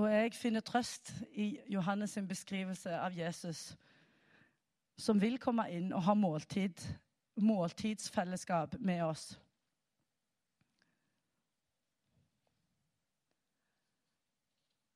Og 0.00 0.06
jeg 0.08 0.32
finner 0.32 0.62
trøst 0.64 1.10
i 1.36 1.58
Johannes' 1.68 2.14
sin 2.14 2.28
beskrivelse 2.28 2.94
av 2.96 3.12
Jesus, 3.12 3.74
som 4.96 5.18
vil 5.20 5.36
komme 5.38 5.66
inn 5.68 5.90
og 5.92 6.06
ha 6.06 6.14
måltid, 6.16 6.80
måltidsfellesskap 7.36 8.78
med 8.80 9.02
oss. 9.04 9.26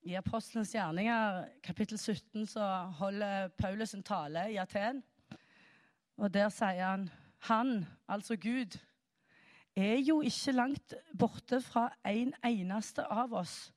I 0.09 0.17
Apostlenes 0.17 0.73
gjerninger, 0.73 1.45
kapittel 1.69 2.01
17, 2.01 2.47
så 2.57 2.71
holder 2.97 3.53
Paulus 3.61 3.93
en 3.95 4.09
tale 4.09 4.49
i 4.55 4.57
Aten. 4.57 5.05
Og 6.17 6.33
der 6.33 6.49
sier 6.49 6.85
han 6.95 7.11
Han, 7.45 7.85
altså 8.09 8.37
Gud, 8.41 8.81
er 9.77 9.99
jo 10.01 10.23
ikke 10.25 10.53
langt 10.53 10.95
borte 11.19 11.61
fra 11.61 11.91
en 12.09 12.33
eneste 12.41 13.05
av 13.05 13.33
oss. 13.37 13.75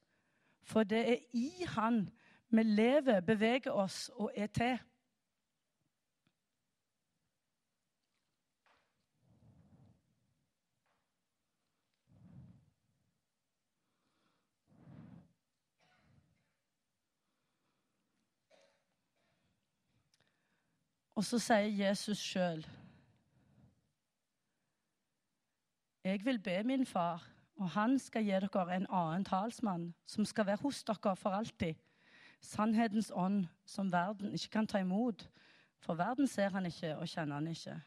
For 0.68 0.84
det 0.84 1.10
er 1.10 1.18
i 1.34 1.52
Han 1.68 2.10
vi 2.50 2.64
lever, 2.64 3.20
beveger 3.20 3.72
oss 3.72 4.10
og 4.14 4.32
er 4.36 4.48
til. 4.48 4.80
Og 21.16 21.26
så 21.26 21.40
sier 21.42 21.88
Jesus 21.88 22.20
sjøl 22.22 22.68
Jeg 26.04 26.26
vil 26.26 26.40
be 26.40 26.64
min 26.64 26.86
far, 26.86 27.24
og 27.58 27.70
han 27.74 27.98
skal 28.00 28.26
gi 28.26 28.38
dere 28.38 28.76
en 28.76 28.88
annen 28.94 29.26
talsmann, 29.26 29.92
som 30.06 30.26
skal 30.26 30.46
være 30.46 30.62
hos 30.62 30.84
dere 30.86 31.16
for 31.18 31.34
alltid. 31.34 31.76
Sannhetens 32.42 33.10
ånd, 33.16 33.48
som 33.66 33.90
verden 33.92 34.34
ikke 34.34 34.52
kan 34.60 34.68
ta 34.70 34.82
imot. 34.84 35.26
For 35.82 35.98
verden 35.98 36.28
ser 36.30 36.54
han 36.54 36.66
ikke 36.70 36.94
og 36.98 37.10
kjenner 37.10 37.40
han 37.40 37.50
ikke. 37.50 37.80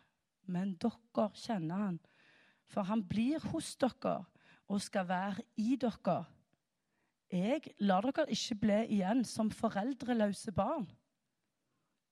Men 0.51 0.75
dere 0.83 1.29
kjenner 1.39 1.85
han, 1.85 2.01
for 2.67 2.87
han 2.87 3.05
blir 3.07 3.43
hos 3.53 3.77
dere 3.79 4.25
og 4.71 4.83
skal 4.83 5.07
være 5.09 5.47
i 5.59 5.77
dere. 5.79 6.25
Jeg 7.31 7.75
lar 7.79 8.03
dere 8.07 8.27
ikke 8.35 8.59
bli 8.65 8.81
igjen 8.97 9.23
som 9.25 9.53
foreldreløse 9.55 10.53
barn. 10.53 10.89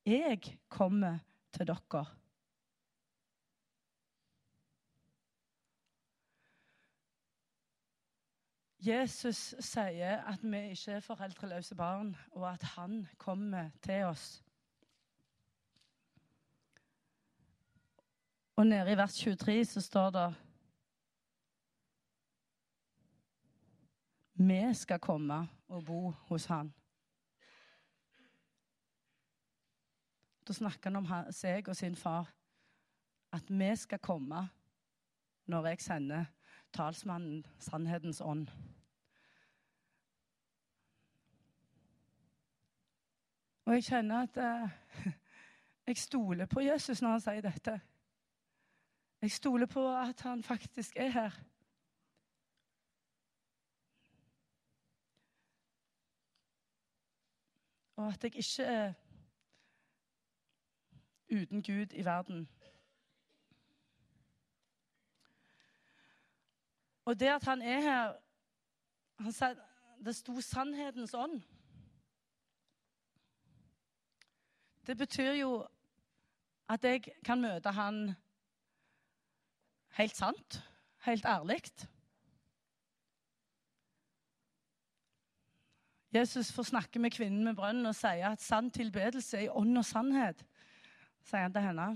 Jeg 0.06 0.58
kommer 0.70 1.18
til 1.52 1.66
dere. 1.66 2.04
Jesus 8.78 9.54
sier 9.58 10.22
at 10.30 10.42
vi 10.42 10.58
ikke 10.70 10.92
er 10.92 11.00
foreldreløse 11.00 11.74
barn, 11.74 12.16
og 12.30 12.52
at 12.52 12.62
han 12.62 13.08
kommer 13.18 13.70
til 13.82 14.04
oss. 14.04 14.44
Og 18.56 18.66
nede 18.66 18.92
i 18.92 18.96
vers 18.96 19.14
23 19.14 19.64
så 19.64 19.80
står 19.80 20.10
det 20.10 20.34
Vi 24.34 24.74
skal 24.74 24.98
komme 24.98 25.48
og 25.68 25.84
bo 25.84 26.10
hos 26.10 26.44
han. 26.44 26.74
Da 30.48 30.52
snakker 30.52 30.90
han 30.90 30.96
om 30.96 31.32
seg 31.34 31.68
og 31.68 31.76
sin 31.76 31.96
far. 31.96 32.30
At 33.32 33.50
vi 33.50 33.76
skal 33.76 33.98
komme 33.98 34.48
når 35.46 35.66
jeg 35.66 35.80
sender 35.80 36.24
talsmannen 36.72 37.46
Sannhetens 37.58 38.20
ånd. 38.20 38.48
Og 43.68 43.74
jeg 43.74 43.84
kjenner 43.84 44.22
at 44.22 44.36
eh, 44.36 45.12
jeg 45.86 45.96
stoler 45.96 46.46
på 46.46 46.60
Jesus 46.60 47.02
når 47.02 47.10
han 47.10 47.20
sier 47.20 47.44
dette. 47.44 47.80
Jeg 49.20 49.30
stoler 49.30 49.66
på 49.66 49.82
at 49.96 50.20
han 50.20 50.42
faktisk 50.42 50.96
er 50.96 51.08
her. 51.08 51.40
Og 57.96 58.08
at 58.08 58.24
jeg 58.24 58.36
ikke 58.36 58.62
er 58.62 58.92
uten 61.30 61.62
Gud 61.62 61.92
i 61.92 62.04
verden. 62.04 62.48
Og 67.08 67.20
det 67.20 67.28
at 67.32 67.44
han 67.44 67.62
er 67.62 67.80
her 67.80 68.16
han 69.18 69.32
sa, 69.32 69.54
Det 70.04 70.16
sto 70.16 70.32
'sannhetens 70.40 71.14
ånd'. 71.14 71.42
Det 74.86 74.98
betyr 74.98 75.32
jo 75.32 75.66
at 76.68 76.84
jeg 76.84 77.02
kan 77.24 77.40
møte 77.40 77.70
han 77.70 78.14
helt 79.90 80.16
sant, 80.16 80.62
helt 81.04 81.24
ærlig. 81.24 81.62
Jesus 86.14 86.52
får 86.52 86.62
snakke 86.62 86.98
med 86.98 87.10
kvinnen 87.10 87.44
med 87.44 87.54
brønnen 87.54 87.86
og 87.86 87.94
sier 87.94 88.28
at 88.28 88.40
sann 88.42 88.70
tilbedelse 88.70 89.36
er 89.36 89.42
i 89.42 89.48
ånd 89.48 89.78
og 89.78 89.84
sannhet 89.84 90.44
sier 91.22 91.40
han 91.40 91.52
til 91.52 91.62
henne. 91.62 91.88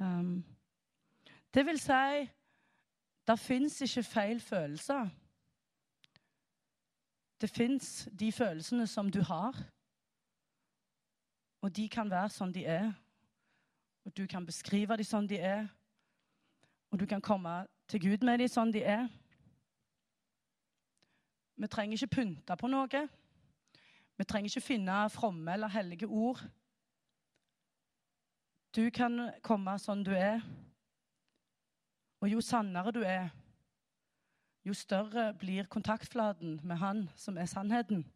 Um, 0.00 0.44
det 1.54 1.66
vil 1.66 1.78
si 1.80 2.30
det 3.26 3.38
fins 3.38 3.80
ikke 3.80 4.02
feil 4.02 4.40
følelser. 4.40 5.08
Det 7.40 7.50
fins 7.50 8.08
de 8.20 8.32
følelsene 8.32 8.86
som 8.86 9.10
du 9.10 9.20
har. 9.22 9.56
Og 11.62 11.76
de 11.76 11.88
kan 11.88 12.10
være 12.10 12.30
sånn 12.30 12.54
de 12.54 12.64
er. 12.66 12.92
Og 14.04 14.16
du 14.16 14.26
kan 14.26 14.46
beskrive 14.46 14.96
dem 14.98 15.06
sånn 15.06 15.28
de 15.30 15.38
er. 15.38 15.66
Og 16.90 17.00
du 17.00 17.06
kan 17.06 17.22
komme 17.22 17.66
til 17.88 18.00
Gud 18.00 18.26
med 18.26 18.42
dem 18.42 18.50
sånn 18.50 18.72
de 18.74 18.82
er. 18.82 19.06
Vi 21.56 21.68
trenger 21.70 21.94
ikke 21.94 22.16
pynte 22.16 22.56
på 22.58 22.70
noe. 22.70 23.06
Vi 24.18 24.24
trenger 24.26 24.50
ikke 24.50 24.66
finne 24.66 24.98
fromme 25.10 25.54
eller 25.54 25.70
hellige 25.70 26.06
ord. 26.06 26.42
Du 28.74 28.86
kan 28.90 29.30
komme 29.42 29.78
sånn 29.78 30.02
du 30.02 30.10
er. 30.16 30.42
Og 32.22 32.30
jo 32.30 32.40
sannere 32.40 32.92
du 32.94 33.00
er, 33.02 33.28
jo 34.64 34.74
større 34.74 35.34
blir 35.34 35.66
kontaktflaten 35.66 36.60
med 36.62 36.76
Han 36.76 37.08
som 37.16 37.38
er 37.38 37.44
sannheten. 37.44 38.12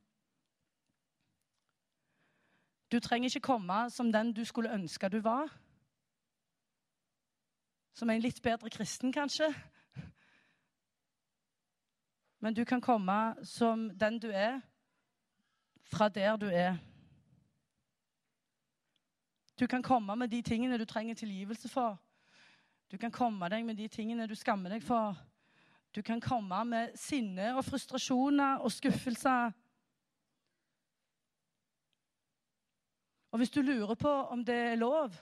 Du 2.92 3.00
trenger 3.00 3.26
ikke 3.26 3.40
komme 3.40 3.90
som 3.90 4.12
den 4.12 4.32
du 4.32 4.44
skulle 4.44 4.74
ønske 4.74 5.08
du 5.08 5.20
var. 5.20 5.50
Som 7.94 8.10
en 8.10 8.22
litt 8.22 8.42
bedre 8.42 8.70
kristen, 8.70 9.12
kanskje. 9.12 9.50
Men 12.38 12.54
du 12.54 12.64
kan 12.64 12.80
komme 12.80 13.34
som 13.42 13.90
den 13.98 14.20
du 14.22 14.30
er, 14.30 14.60
fra 15.82 16.08
der 16.08 16.36
du 16.36 16.46
er. 16.46 16.76
Du 19.60 19.66
kan 19.66 19.82
komme 19.82 20.16
med 20.16 20.28
de 20.28 20.42
tingene 20.42 20.78
du 20.78 20.84
trenger 20.84 21.14
tilgivelse 21.14 21.68
for. 21.68 22.05
Du 22.90 22.96
kan 22.98 23.10
komme 23.10 23.48
deg 23.50 23.64
med 23.66 23.76
de 23.76 23.88
tingene 23.90 24.28
du 24.30 24.34
skammer 24.38 24.70
deg 24.70 24.84
for. 24.84 25.16
Du 25.94 26.02
kan 26.06 26.20
komme 26.20 26.58
med 26.68 26.94
sinne 26.98 27.54
og 27.56 27.64
frustrasjoner 27.66 28.62
og 28.62 28.72
skuffelser. 28.72 29.54
Og 33.32 33.40
hvis 33.42 33.50
du 33.50 33.62
lurer 33.62 33.94
på 33.98 34.12
om 34.32 34.44
det 34.44 34.56
er 34.72 34.78
lov, 34.80 35.16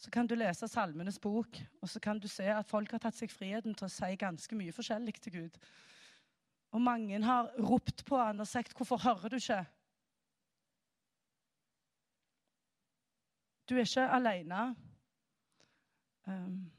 så 0.00 0.10
kan 0.10 0.26
du 0.26 0.34
lese 0.38 0.68
Salmenes 0.68 1.18
bok, 1.20 1.58
og 1.82 1.88
så 1.88 2.00
kan 2.00 2.18
du 2.20 2.28
se 2.28 2.46
at 2.48 2.68
folk 2.68 2.92
har 2.94 3.02
tatt 3.02 3.18
seg 3.18 3.32
friheten 3.32 3.74
til 3.76 3.84
å 3.84 3.92
si 3.92 4.14
ganske 4.16 4.56
mye 4.56 4.72
forskjellig 4.72 5.16
til 5.20 5.34
Gud. 5.34 5.58
Og 6.72 6.80
mange 6.80 7.18
har 7.24 7.50
ropt 7.58 8.04
på 8.08 8.16
han 8.16 8.40
og 8.40 8.48
sagt 8.48 8.72
'Hvorfor 8.74 8.96
hører 8.96 9.28
du 9.28 9.36
ikke?' 9.36 9.66
Du 13.68 13.74
er 13.74 13.80
ikke 13.80 14.08
alene. 14.08 14.76
Um, 16.26 16.72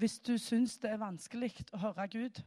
hvis 0.00 0.18
du 0.24 0.38
syns 0.38 0.78
det 0.80 0.90
er 0.90 1.00
vanskelig 1.00 1.52
å 1.76 1.80
høre 1.82 2.08
Gud. 2.08 2.40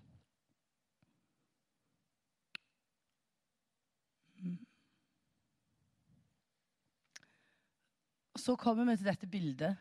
Så 8.44 8.56
kommer 8.60 8.90
vi 8.90 8.98
til 8.98 9.08
dette 9.08 9.28
bildet. 9.30 9.78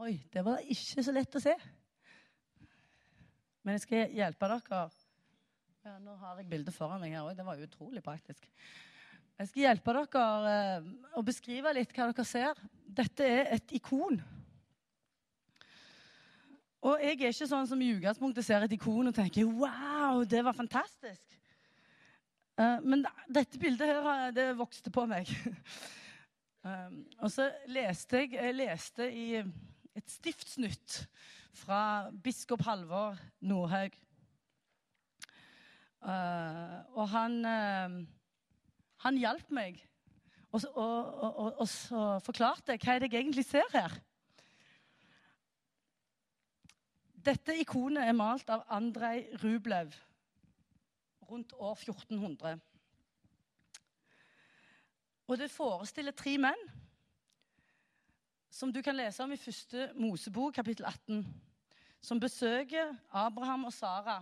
Oi, 0.00 0.14
det 0.32 0.44
var 0.46 0.62
ikke 0.64 1.02
så 1.04 1.12
lett 1.12 1.34
å 1.36 1.42
se. 1.42 1.52
Men 3.62 3.76
jeg 3.76 3.84
skal 3.84 4.14
hjelpe 4.16 4.48
dere. 4.48 4.80
Ja, 5.82 5.98
nå 5.98 6.14
har 6.22 6.38
jeg 6.38 6.48
bildet 6.50 6.74
foran 6.74 7.02
meg 7.02 7.12
her 7.14 7.26
òg. 7.26 7.34
Det 7.36 7.44
var 7.46 7.60
utrolig 7.66 8.02
praktisk. 8.02 8.48
Jeg 9.40 9.48
skal 9.48 9.64
hjelpe 9.64 9.94
dere 9.96 10.52
eh, 10.52 10.88
å 11.18 11.24
beskrive 11.24 11.72
litt 11.74 11.92
hva 11.96 12.10
dere 12.10 12.26
ser. 12.28 12.58
Dette 12.86 13.26
er 13.26 13.48
et 13.56 13.74
ikon. 13.78 14.20
Og 16.82 16.98
jeg 16.98 17.16
er 17.16 17.30
ikke 17.30 17.48
sånn 17.48 17.68
som 17.70 17.80
i 17.82 17.92
utgangspunktet 17.94 18.46
ser 18.46 18.66
et 18.66 18.74
ikon 18.74 19.10
og 19.10 19.16
tenker 19.16 19.48
wow, 19.48 20.22
det 20.28 20.42
var 20.44 20.56
fantastisk. 20.56 21.38
Eh, 22.60 22.78
men 22.84 23.06
dette 23.30 23.60
bildet 23.62 23.90
her, 23.96 24.30
det 24.36 24.52
vokste 24.60 24.94
på 24.94 25.08
meg. 25.10 25.32
Um, 26.62 27.00
og 27.18 27.26
så 27.34 27.48
leste 27.74 28.20
jeg, 28.20 28.36
jeg 28.36 28.54
leste 28.54 29.08
i 29.10 29.24
et 29.34 30.12
stiftsnytt 30.12 31.00
fra 31.58 31.80
biskop 32.22 32.62
Halvor 32.62 33.18
Nordhaug. 33.42 33.96
Og 36.06 37.02
han 37.16 37.34
han 39.02 39.18
hjalp 39.18 39.50
meg 39.54 39.80
og, 40.52 40.60
og, 40.74 41.22
og, 41.22 41.60
og, 41.60 41.68
så 41.68 42.00
forklarte 42.24 42.76
hva 42.76 42.96
er 42.96 43.06
jeg 43.06 43.22
egentlig 43.22 43.44
ser 43.48 43.68
her. 43.72 43.94
Dette 47.22 47.54
ikonet 47.62 48.04
er 48.04 48.16
malt 48.18 48.50
av 48.50 48.66
Andrej 48.74 49.24
Rublev 49.40 49.94
rundt 51.30 51.54
år 51.56 51.78
1400. 51.78 52.60
Og 55.30 55.38
det 55.40 55.48
forestiller 55.54 56.12
tre 56.12 56.34
menn, 56.42 56.66
som 58.52 58.72
du 58.74 58.82
kan 58.84 58.98
lese 58.98 59.22
om 59.24 59.32
i 59.32 59.40
første 59.40 59.88
Mosebok, 59.96 60.52
kapittel 60.58 60.84
18, 60.84 61.24
som 62.04 62.20
besøker 62.20 62.92
Abraham 63.08 63.70
og 63.70 63.72
Sara 63.72 64.18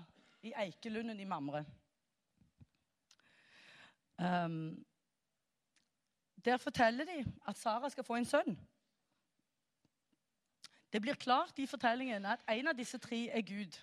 i 0.46 0.52
Eikelunden 0.54 1.18
i 1.18 1.26
Mamre. 1.26 1.64
Um, 4.20 4.86
der 6.44 6.56
forteller 6.56 7.04
de 7.04 7.32
at 7.48 7.56
Sara 7.56 7.88
skal 7.88 8.04
få 8.04 8.14
en 8.14 8.24
sønn. 8.24 8.68
Det 10.92 11.00
blir 11.00 11.14
klart 11.14 11.58
i 11.58 11.66
fortellingen 11.66 12.26
at 12.26 12.42
en 12.48 12.68
av 12.68 12.76
disse 12.76 12.98
tre 12.98 13.28
er 13.28 13.42
Gud. 13.42 13.78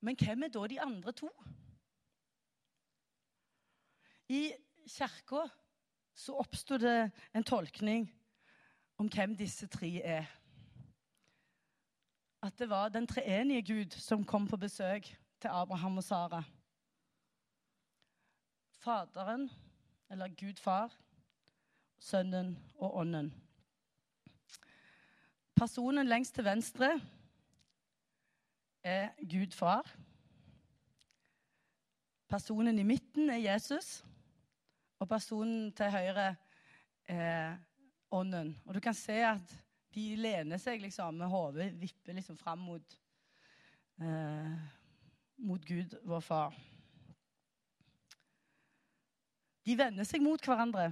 Men 0.00 0.16
hvem 0.20 0.42
er 0.42 0.48
da 0.48 0.66
de 0.66 0.80
andre 0.80 1.12
to? 1.12 1.30
I 4.28 4.52
kirka 4.86 5.46
så 6.14 6.36
oppsto 6.38 6.76
det 6.76 7.10
en 7.34 7.44
tolkning 7.44 8.10
om 8.98 9.08
hvem 9.08 9.36
disse 9.36 9.66
tre 9.66 9.90
er. 10.02 10.26
At 12.42 12.58
det 12.58 12.68
var 12.70 12.88
den 12.88 13.06
treenige 13.06 13.62
Gud 13.62 13.90
som 13.90 14.24
kom 14.24 14.46
på 14.48 14.56
besøk 14.56 15.08
til 15.40 15.48
Abraham 15.48 15.96
og 15.96 16.04
Sara. 16.04 16.42
Faderen, 18.84 19.50
eller 20.10 20.28
Gud 20.28 20.58
far, 20.60 20.92
Sønnen 21.98 22.58
og 22.76 22.96
Ånden. 22.96 23.30
Personen 25.56 26.04
lengst 26.06 26.34
til 26.36 26.44
venstre 26.44 26.90
er 28.82 29.14
Gud 29.30 29.56
far. 29.56 29.88
Personen 32.28 32.78
i 32.78 32.84
midten 32.84 33.30
er 33.30 33.40
Jesus, 33.46 34.04
og 34.98 35.08
personen 35.08 35.72
til 35.72 35.90
høyre 35.90 36.34
er 37.08 37.56
Ånden. 38.10 38.52
Og 38.66 38.74
du 38.74 38.80
kan 38.84 38.94
se 38.94 39.16
at 39.30 39.56
de 39.96 40.06
lener 40.20 40.60
seg 40.60 40.84
liksom 40.84 41.24
med 41.24 41.32
hodet, 41.32 41.72
vipper 41.80 42.20
liksom 42.20 42.36
fram 42.36 42.68
mot, 42.68 43.00
eh, 43.96 44.54
mot 45.36 45.66
Gud, 45.72 46.00
vår 46.04 46.20
far. 46.20 46.64
De 49.64 49.76
vender 49.78 50.04
seg 50.04 50.22
mot 50.22 50.40
hverandre. 50.44 50.90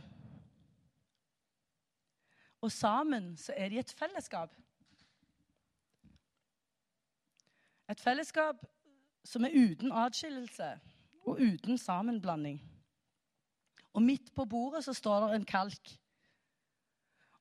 Og 2.62 2.72
sammen 2.72 3.32
så 3.36 3.54
er 3.56 3.72
de 3.72 3.80
et 3.82 3.94
fellesskap. 3.98 4.54
Et 7.90 8.00
fellesskap 8.00 8.62
som 9.26 9.44
er 9.44 9.56
uten 9.56 9.92
atskillelse 9.92 10.68
og 11.26 11.40
uten 11.42 11.78
sammenblanding. 11.78 12.60
Og 13.92 14.02
midt 14.02 14.32
på 14.34 14.46
bordet 14.48 14.84
så 14.86 14.94
står 14.96 15.26
det 15.26 15.34
en 15.36 15.48
kalk. 15.48 15.92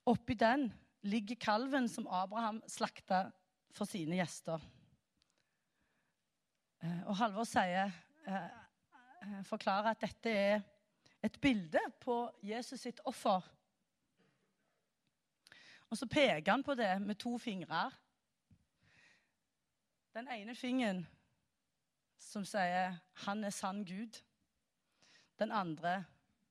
Oppi 0.05 0.35
den 0.35 0.67
ligger 1.01 1.39
kalven 1.39 1.87
som 1.89 2.09
Abraham 2.09 2.59
slakta 2.67 3.29
for 3.71 3.87
sine 3.87 4.17
gjester. 4.19 4.59
Eh, 6.81 7.01
og 7.07 7.15
Halvor 7.17 7.47
sier, 7.47 7.93
eh, 8.27 8.49
eh, 9.23 9.41
forklarer 9.47 9.93
at 9.93 10.01
dette 10.01 10.29
er 10.29 10.61
et 11.23 11.41
bilde 11.41 11.79
på 11.99 12.31
Jesus 12.43 12.79
sitt 12.79 12.99
offer. 13.05 13.41
Og 15.89 15.97
så 15.97 16.07
peker 16.07 16.51
han 16.51 16.63
på 16.63 16.75
det 16.75 17.01
med 17.01 17.15
to 17.15 17.37
fingre. 17.37 17.91
Den 20.13 20.27
ene 20.27 20.55
fingeren 20.55 21.07
som 22.19 22.45
sier 22.45 22.97
'Han 23.13 23.43
er 23.43 23.49
sann 23.49 23.83
Gud'. 23.85 24.23
Den 25.39 25.51
andre 25.51 26.05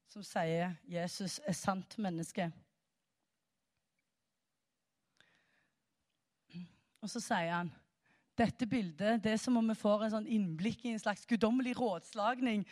som 0.06 0.22
sier 0.22 0.74
'Jesus 0.85 1.40
er 1.44 1.52
sant 1.52 1.98
menneske'. 1.98 2.50
Og 7.00 7.11
så 7.11 7.20
sier 7.20 7.52
han 7.52 7.72
dette 8.38 8.66
bildet 8.66 9.24
det 9.24 9.33
er 9.33 9.37
som 9.37 9.56
om 9.56 9.68
vi 9.68 9.74
får 9.74 10.04
en 10.04 10.11
sånn 10.11 10.26
innblikk 10.26 10.85
i 10.85 10.92
en 10.94 10.98
slags 10.98 11.26
guddommelig 11.26 11.76
rådslagning 11.80 12.66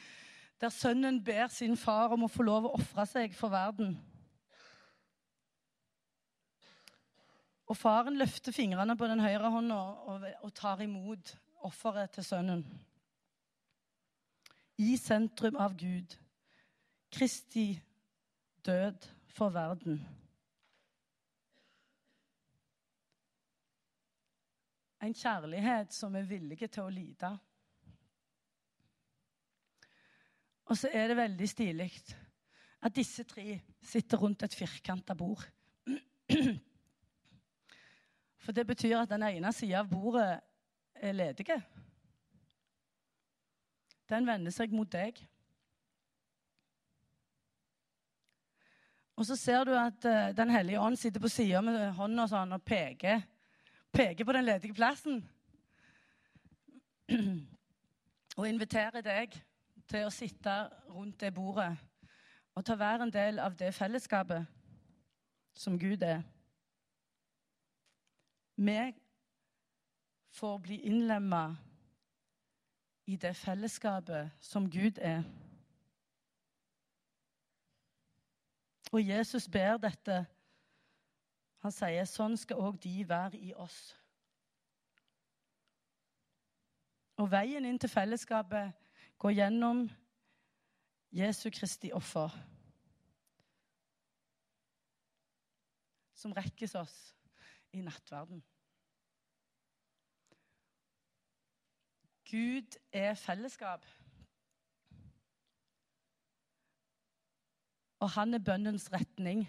der 0.61 0.69
sønnen 0.69 1.25
ber 1.25 1.47
sin 1.49 1.77
far 1.77 2.13
om 2.15 2.27
å 2.27 2.31
få 2.31 2.43
lov 2.43 2.67
å 2.67 2.75
ofre 2.79 3.07
seg 3.07 3.35
for 3.37 3.53
verden. 3.53 3.95
Og 7.69 7.77
faren 7.77 8.17
løfter 8.17 8.53
fingrene 8.53 8.97
på 8.97 9.07
den 9.11 9.21
høyre 9.21 9.51
hånda 9.53 9.79
og, 10.09 10.53
tar 10.57 10.81
imot 10.81 11.35
offeret 11.69 12.17
til 12.17 12.25
sønnen. 12.25 12.63
I 14.79 14.97
sentrum 14.97 15.59
av 15.61 15.75
Gud. 15.77 16.15
Kristi 17.13 17.73
død 18.67 19.05
for 19.35 19.53
verden. 19.53 20.01
En 25.03 25.15
kjærlighet 25.15 25.95
som 25.95 26.17
er 26.17 26.27
villig 26.27 26.71
til 26.71 26.83
å 26.83 26.91
lide. 26.93 27.31
Og 30.69 30.77
så 30.77 30.91
er 30.93 31.09
det 31.09 31.17
veldig 31.17 31.49
stilig 31.49 31.93
at 32.85 32.95
disse 32.95 33.25
tre 33.25 33.61
sitter 33.83 34.21
rundt 34.21 34.43
et 34.45 34.55
firkanta 34.55 35.15
bord. 35.15 35.43
For 38.45 38.53
det 38.53 38.67
betyr 38.67 38.99
at 39.01 39.11
den 39.11 39.23
ene 39.23 39.53
sida 39.53 39.81
av 39.81 39.89
bordet 39.91 40.41
er 40.95 41.13
ledige. 41.17 41.57
Den 44.09 44.27
vender 44.29 44.53
seg 44.53 44.73
mot 44.73 44.93
deg. 44.93 45.19
Og 49.19 49.27
så 49.27 49.37
ser 49.37 49.65
du 49.67 49.73
at 49.75 50.05
eh, 50.07 50.37
Den 50.37 50.51
hellige 50.51 50.81
ånd 50.81 50.97
sitter 50.97 51.21
på 51.21 51.29
sida 51.33 51.61
med 51.65 51.91
hånda 51.97 52.29
sånn 52.31 52.55
og 52.55 52.63
peker, 52.63 53.25
peker 53.93 54.25
på 54.25 54.37
den 54.37 54.47
ledige 54.47 54.77
plassen. 54.77 55.25
Og 58.39 58.47
inviterer 58.47 59.03
deg 59.03 59.35
til 59.89 60.07
å 60.07 60.13
sitte 60.13 60.55
rundt 60.93 61.21
det 61.21 61.33
bordet 61.35 61.73
og 62.59 62.65
ta 62.67 62.75
hver 62.75 63.05
en 63.05 63.13
del 63.13 63.39
av 63.39 63.55
det 63.57 63.71
fellesskapet 63.75 64.47
som 65.55 65.79
Gud 65.79 66.03
er. 66.03 66.23
Vi 68.57 68.95
får 70.35 70.59
bli 70.59 70.81
innlemma 70.91 71.57
i 73.07 73.17
det 73.17 73.37
fellesskapet 73.37 74.31
som 74.41 74.71
Gud 74.71 74.99
er. 74.99 75.23
Og 78.93 79.09
Jesus 79.09 79.49
ber 79.49 79.77
dette. 79.77 80.25
Han 81.63 81.73
sier 81.75 82.05
sånn 82.07 82.37
skal 82.39 82.61
òg 82.63 82.83
de 82.83 83.09
være 83.09 83.39
i 83.39 83.55
oss. 83.55 83.79
Og 87.19 87.31
veien 87.31 87.65
inn 87.67 87.79
til 87.79 87.91
fellesskapet 87.91 88.88
går 89.19 89.31
gjennom 89.31 89.89
Jesu 91.11 91.51
Kristi 91.51 91.93
offer. 91.93 92.35
Som 96.15 96.33
rekkes 96.33 96.75
oss 96.75 96.97
i 97.73 97.81
nattverden. 97.81 98.43
Gud 102.29 102.77
er 102.93 103.15
fellesskap. 103.15 103.87
og 108.01 108.11
han 108.11 108.35
er 108.35 108.39
bønnens 108.39 108.93
retning. 108.93 109.49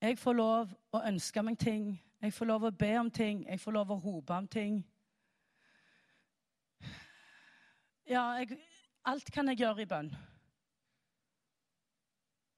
Jeg 0.00 0.18
får 0.18 0.32
lov 0.32 0.74
å 0.92 1.00
ønske 1.06 1.42
meg 1.42 1.58
ting, 1.58 1.88
jeg 2.22 2.32
får 2.32 2.46
lov 2.46 2.68
å 2.68 2.70
be 2.70 2.92
om 3.00 3.10
ting, 3.10 3.42
jeg 3.48 3.60
får 3.60 3.74
lov 3.74 3.90
å 3.90 4.00
rope 4.04 4.34
om 4.34 4.46
ting. 4.46 4.82
Ja, 8.08 8.22
jeg, 8.40 8.56
alt 9.04 9.32
kan 9.32 9.48
jeg 9.48 9.60
gjøre 9.60 9.82
i 9.82 9.88
bønn. 9.88 10.08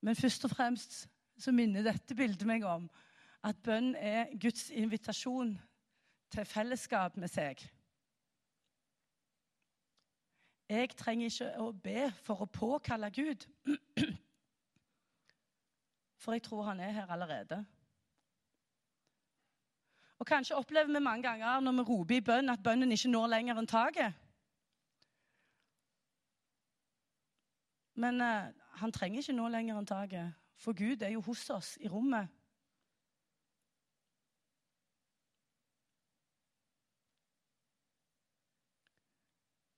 Men 0.01 0.17
først 0.17 0.45
og 0.47 0.53
fremst 0.53 1.09
så 1.39 1.53
minner 1.53 1.83
dette 1.83 2.15
bildet 2.15 2.47
meg 2.47 2.63
om 2.65 2.87
at 3.43 3.59
bønn 3.65 3.97
er 3.97 4.31
Guds 4.39 4.69
invitasjon 4.71 5.57
til 6.31 6.47
fellesskap 6.47 7.19
med 7.19 7.33
seg. 7.33 7.65
Jeg 10.71 10.95
trenger 10.95 11.27
ikke 11.27 11.51
å 11.59 11.73
be 11.75 12.07
for 12.23 12.45
å 12.45 12.51
påkalle 12.55 13.11
Gud. 13.11 13.49
For 16.21 16.37
jeg 16.37 16.47
tror 16.47 16.69
han 16.69 16.81
er 16.85 16.95
her 16.95 17.11
allerede. 17.11 17.65
Og 20.21 20.27
Kanskje 20.29 20.57
opplever 20.61 20.93
vi 20.93 21.03
mange 21.03 21.27
ganger 21.27 21.61
når 21.65 21.81
vi 21.81 21.91
roper 21.91 22.21
i 22.21 22.25
bønn, 22.25 22.53
at 22.53 22.63
bønnen 22.63 22.93
ikke 22.93 23.11
når 23.11 23.33
lenger 23.35 23.59
enn 23.59 23.75
taket. 23.75 24.20
Men 28.01 28.21
eh, 28.21 28.53
han 28.81 28.93
trenger 28.93 29.21
ikke 29.21 29.37
nå 29.37 29.49
lenger 29.53 29.77
enn 29.77 29.89
taket, 29.89 30.37
for 30.57 30.77
Gud 30.77 31.03
er 31.05 31.13
jo 31.13 31.21
hos 31.27 31.43
oss 31.53 31.75
i 31.81 31.89
rommet. 31.89 32.31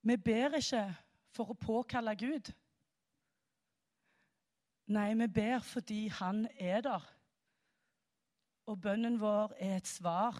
Vi 0.03 0.17
ber 0.19 0.55
ikke 0.59 0.83
for 1.35 1.51
å 1.51 1.59
påkalle 1.59 2.15
Gud. 2.19 2.51
Nei, 4.91 5.13
vi 5.15 5.27
ber 5.31 5.63
fordi 5.63 6.01
Han 6.11 6.45
er 6.59 6.83
der. 6.83 7.05
Og 8.67 8.79
bønnen 8.83 9.15
vår 9.19 9.55
er 9.59 9.77
et 9.77 9.87
svar 9.87 10.39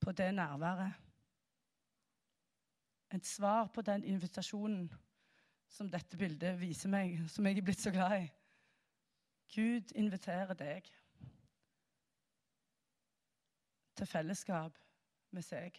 på 0.00 0.12
det 0.12 0.28
nærværet. 0.34 0.92
Et 3.16 3.26
svar 3.26 3.68
på 3.72 3.82
den 3.82 4.04
invitasjonen 4.04 4.88
som 5.76 5.90
dette 5.92 6.16
bildet 6.16 6.56
viser 6.60 6.88
meg, 6.88 7.18
som 7.28 7.44
jeg 7.44 7.58
er 7.60 7.66
blitt 7.66 7.82
så 7.82 7.92
glad 7.92 8.22
i. 8.22 8.28
Gud 9.52 9.92
inviterer 9.94 10.56
deg 10.56 10.88
til 13.96 14.08
fellesskap 14.08 14.78
med 15.36 15.44
seg. 15.44 15.76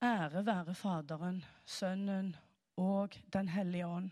Ære 0.00 0.46
være 0.46 0.74
Faderen, 0.74 1.42
Sønnen 1.66 2.32
og 2.80 3.18
Den 3.34 3.50
hellige 3.52 3.86
ånd, 3.86 4.10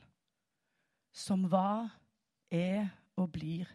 som 1.12 1.47
var, 1.51 1.94
er 2.51 2.90
og 3.16 3.33
blir 3.33 3.71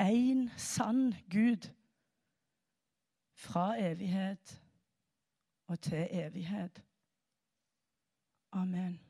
én 0.00 0.48
sann 0.56 1.14
Gud 1.32 1.68
fra 3.36 3.80
evighet 3.80 4.62
og 5.66 5.80
til 5.80 6.08
evighet. 6.10 6.82
Amen. 8.52 9.00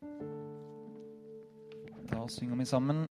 Da 0.00 0.47
synger 2.28 2.56
vi 2.56 2.64
sammen 2.64 3.06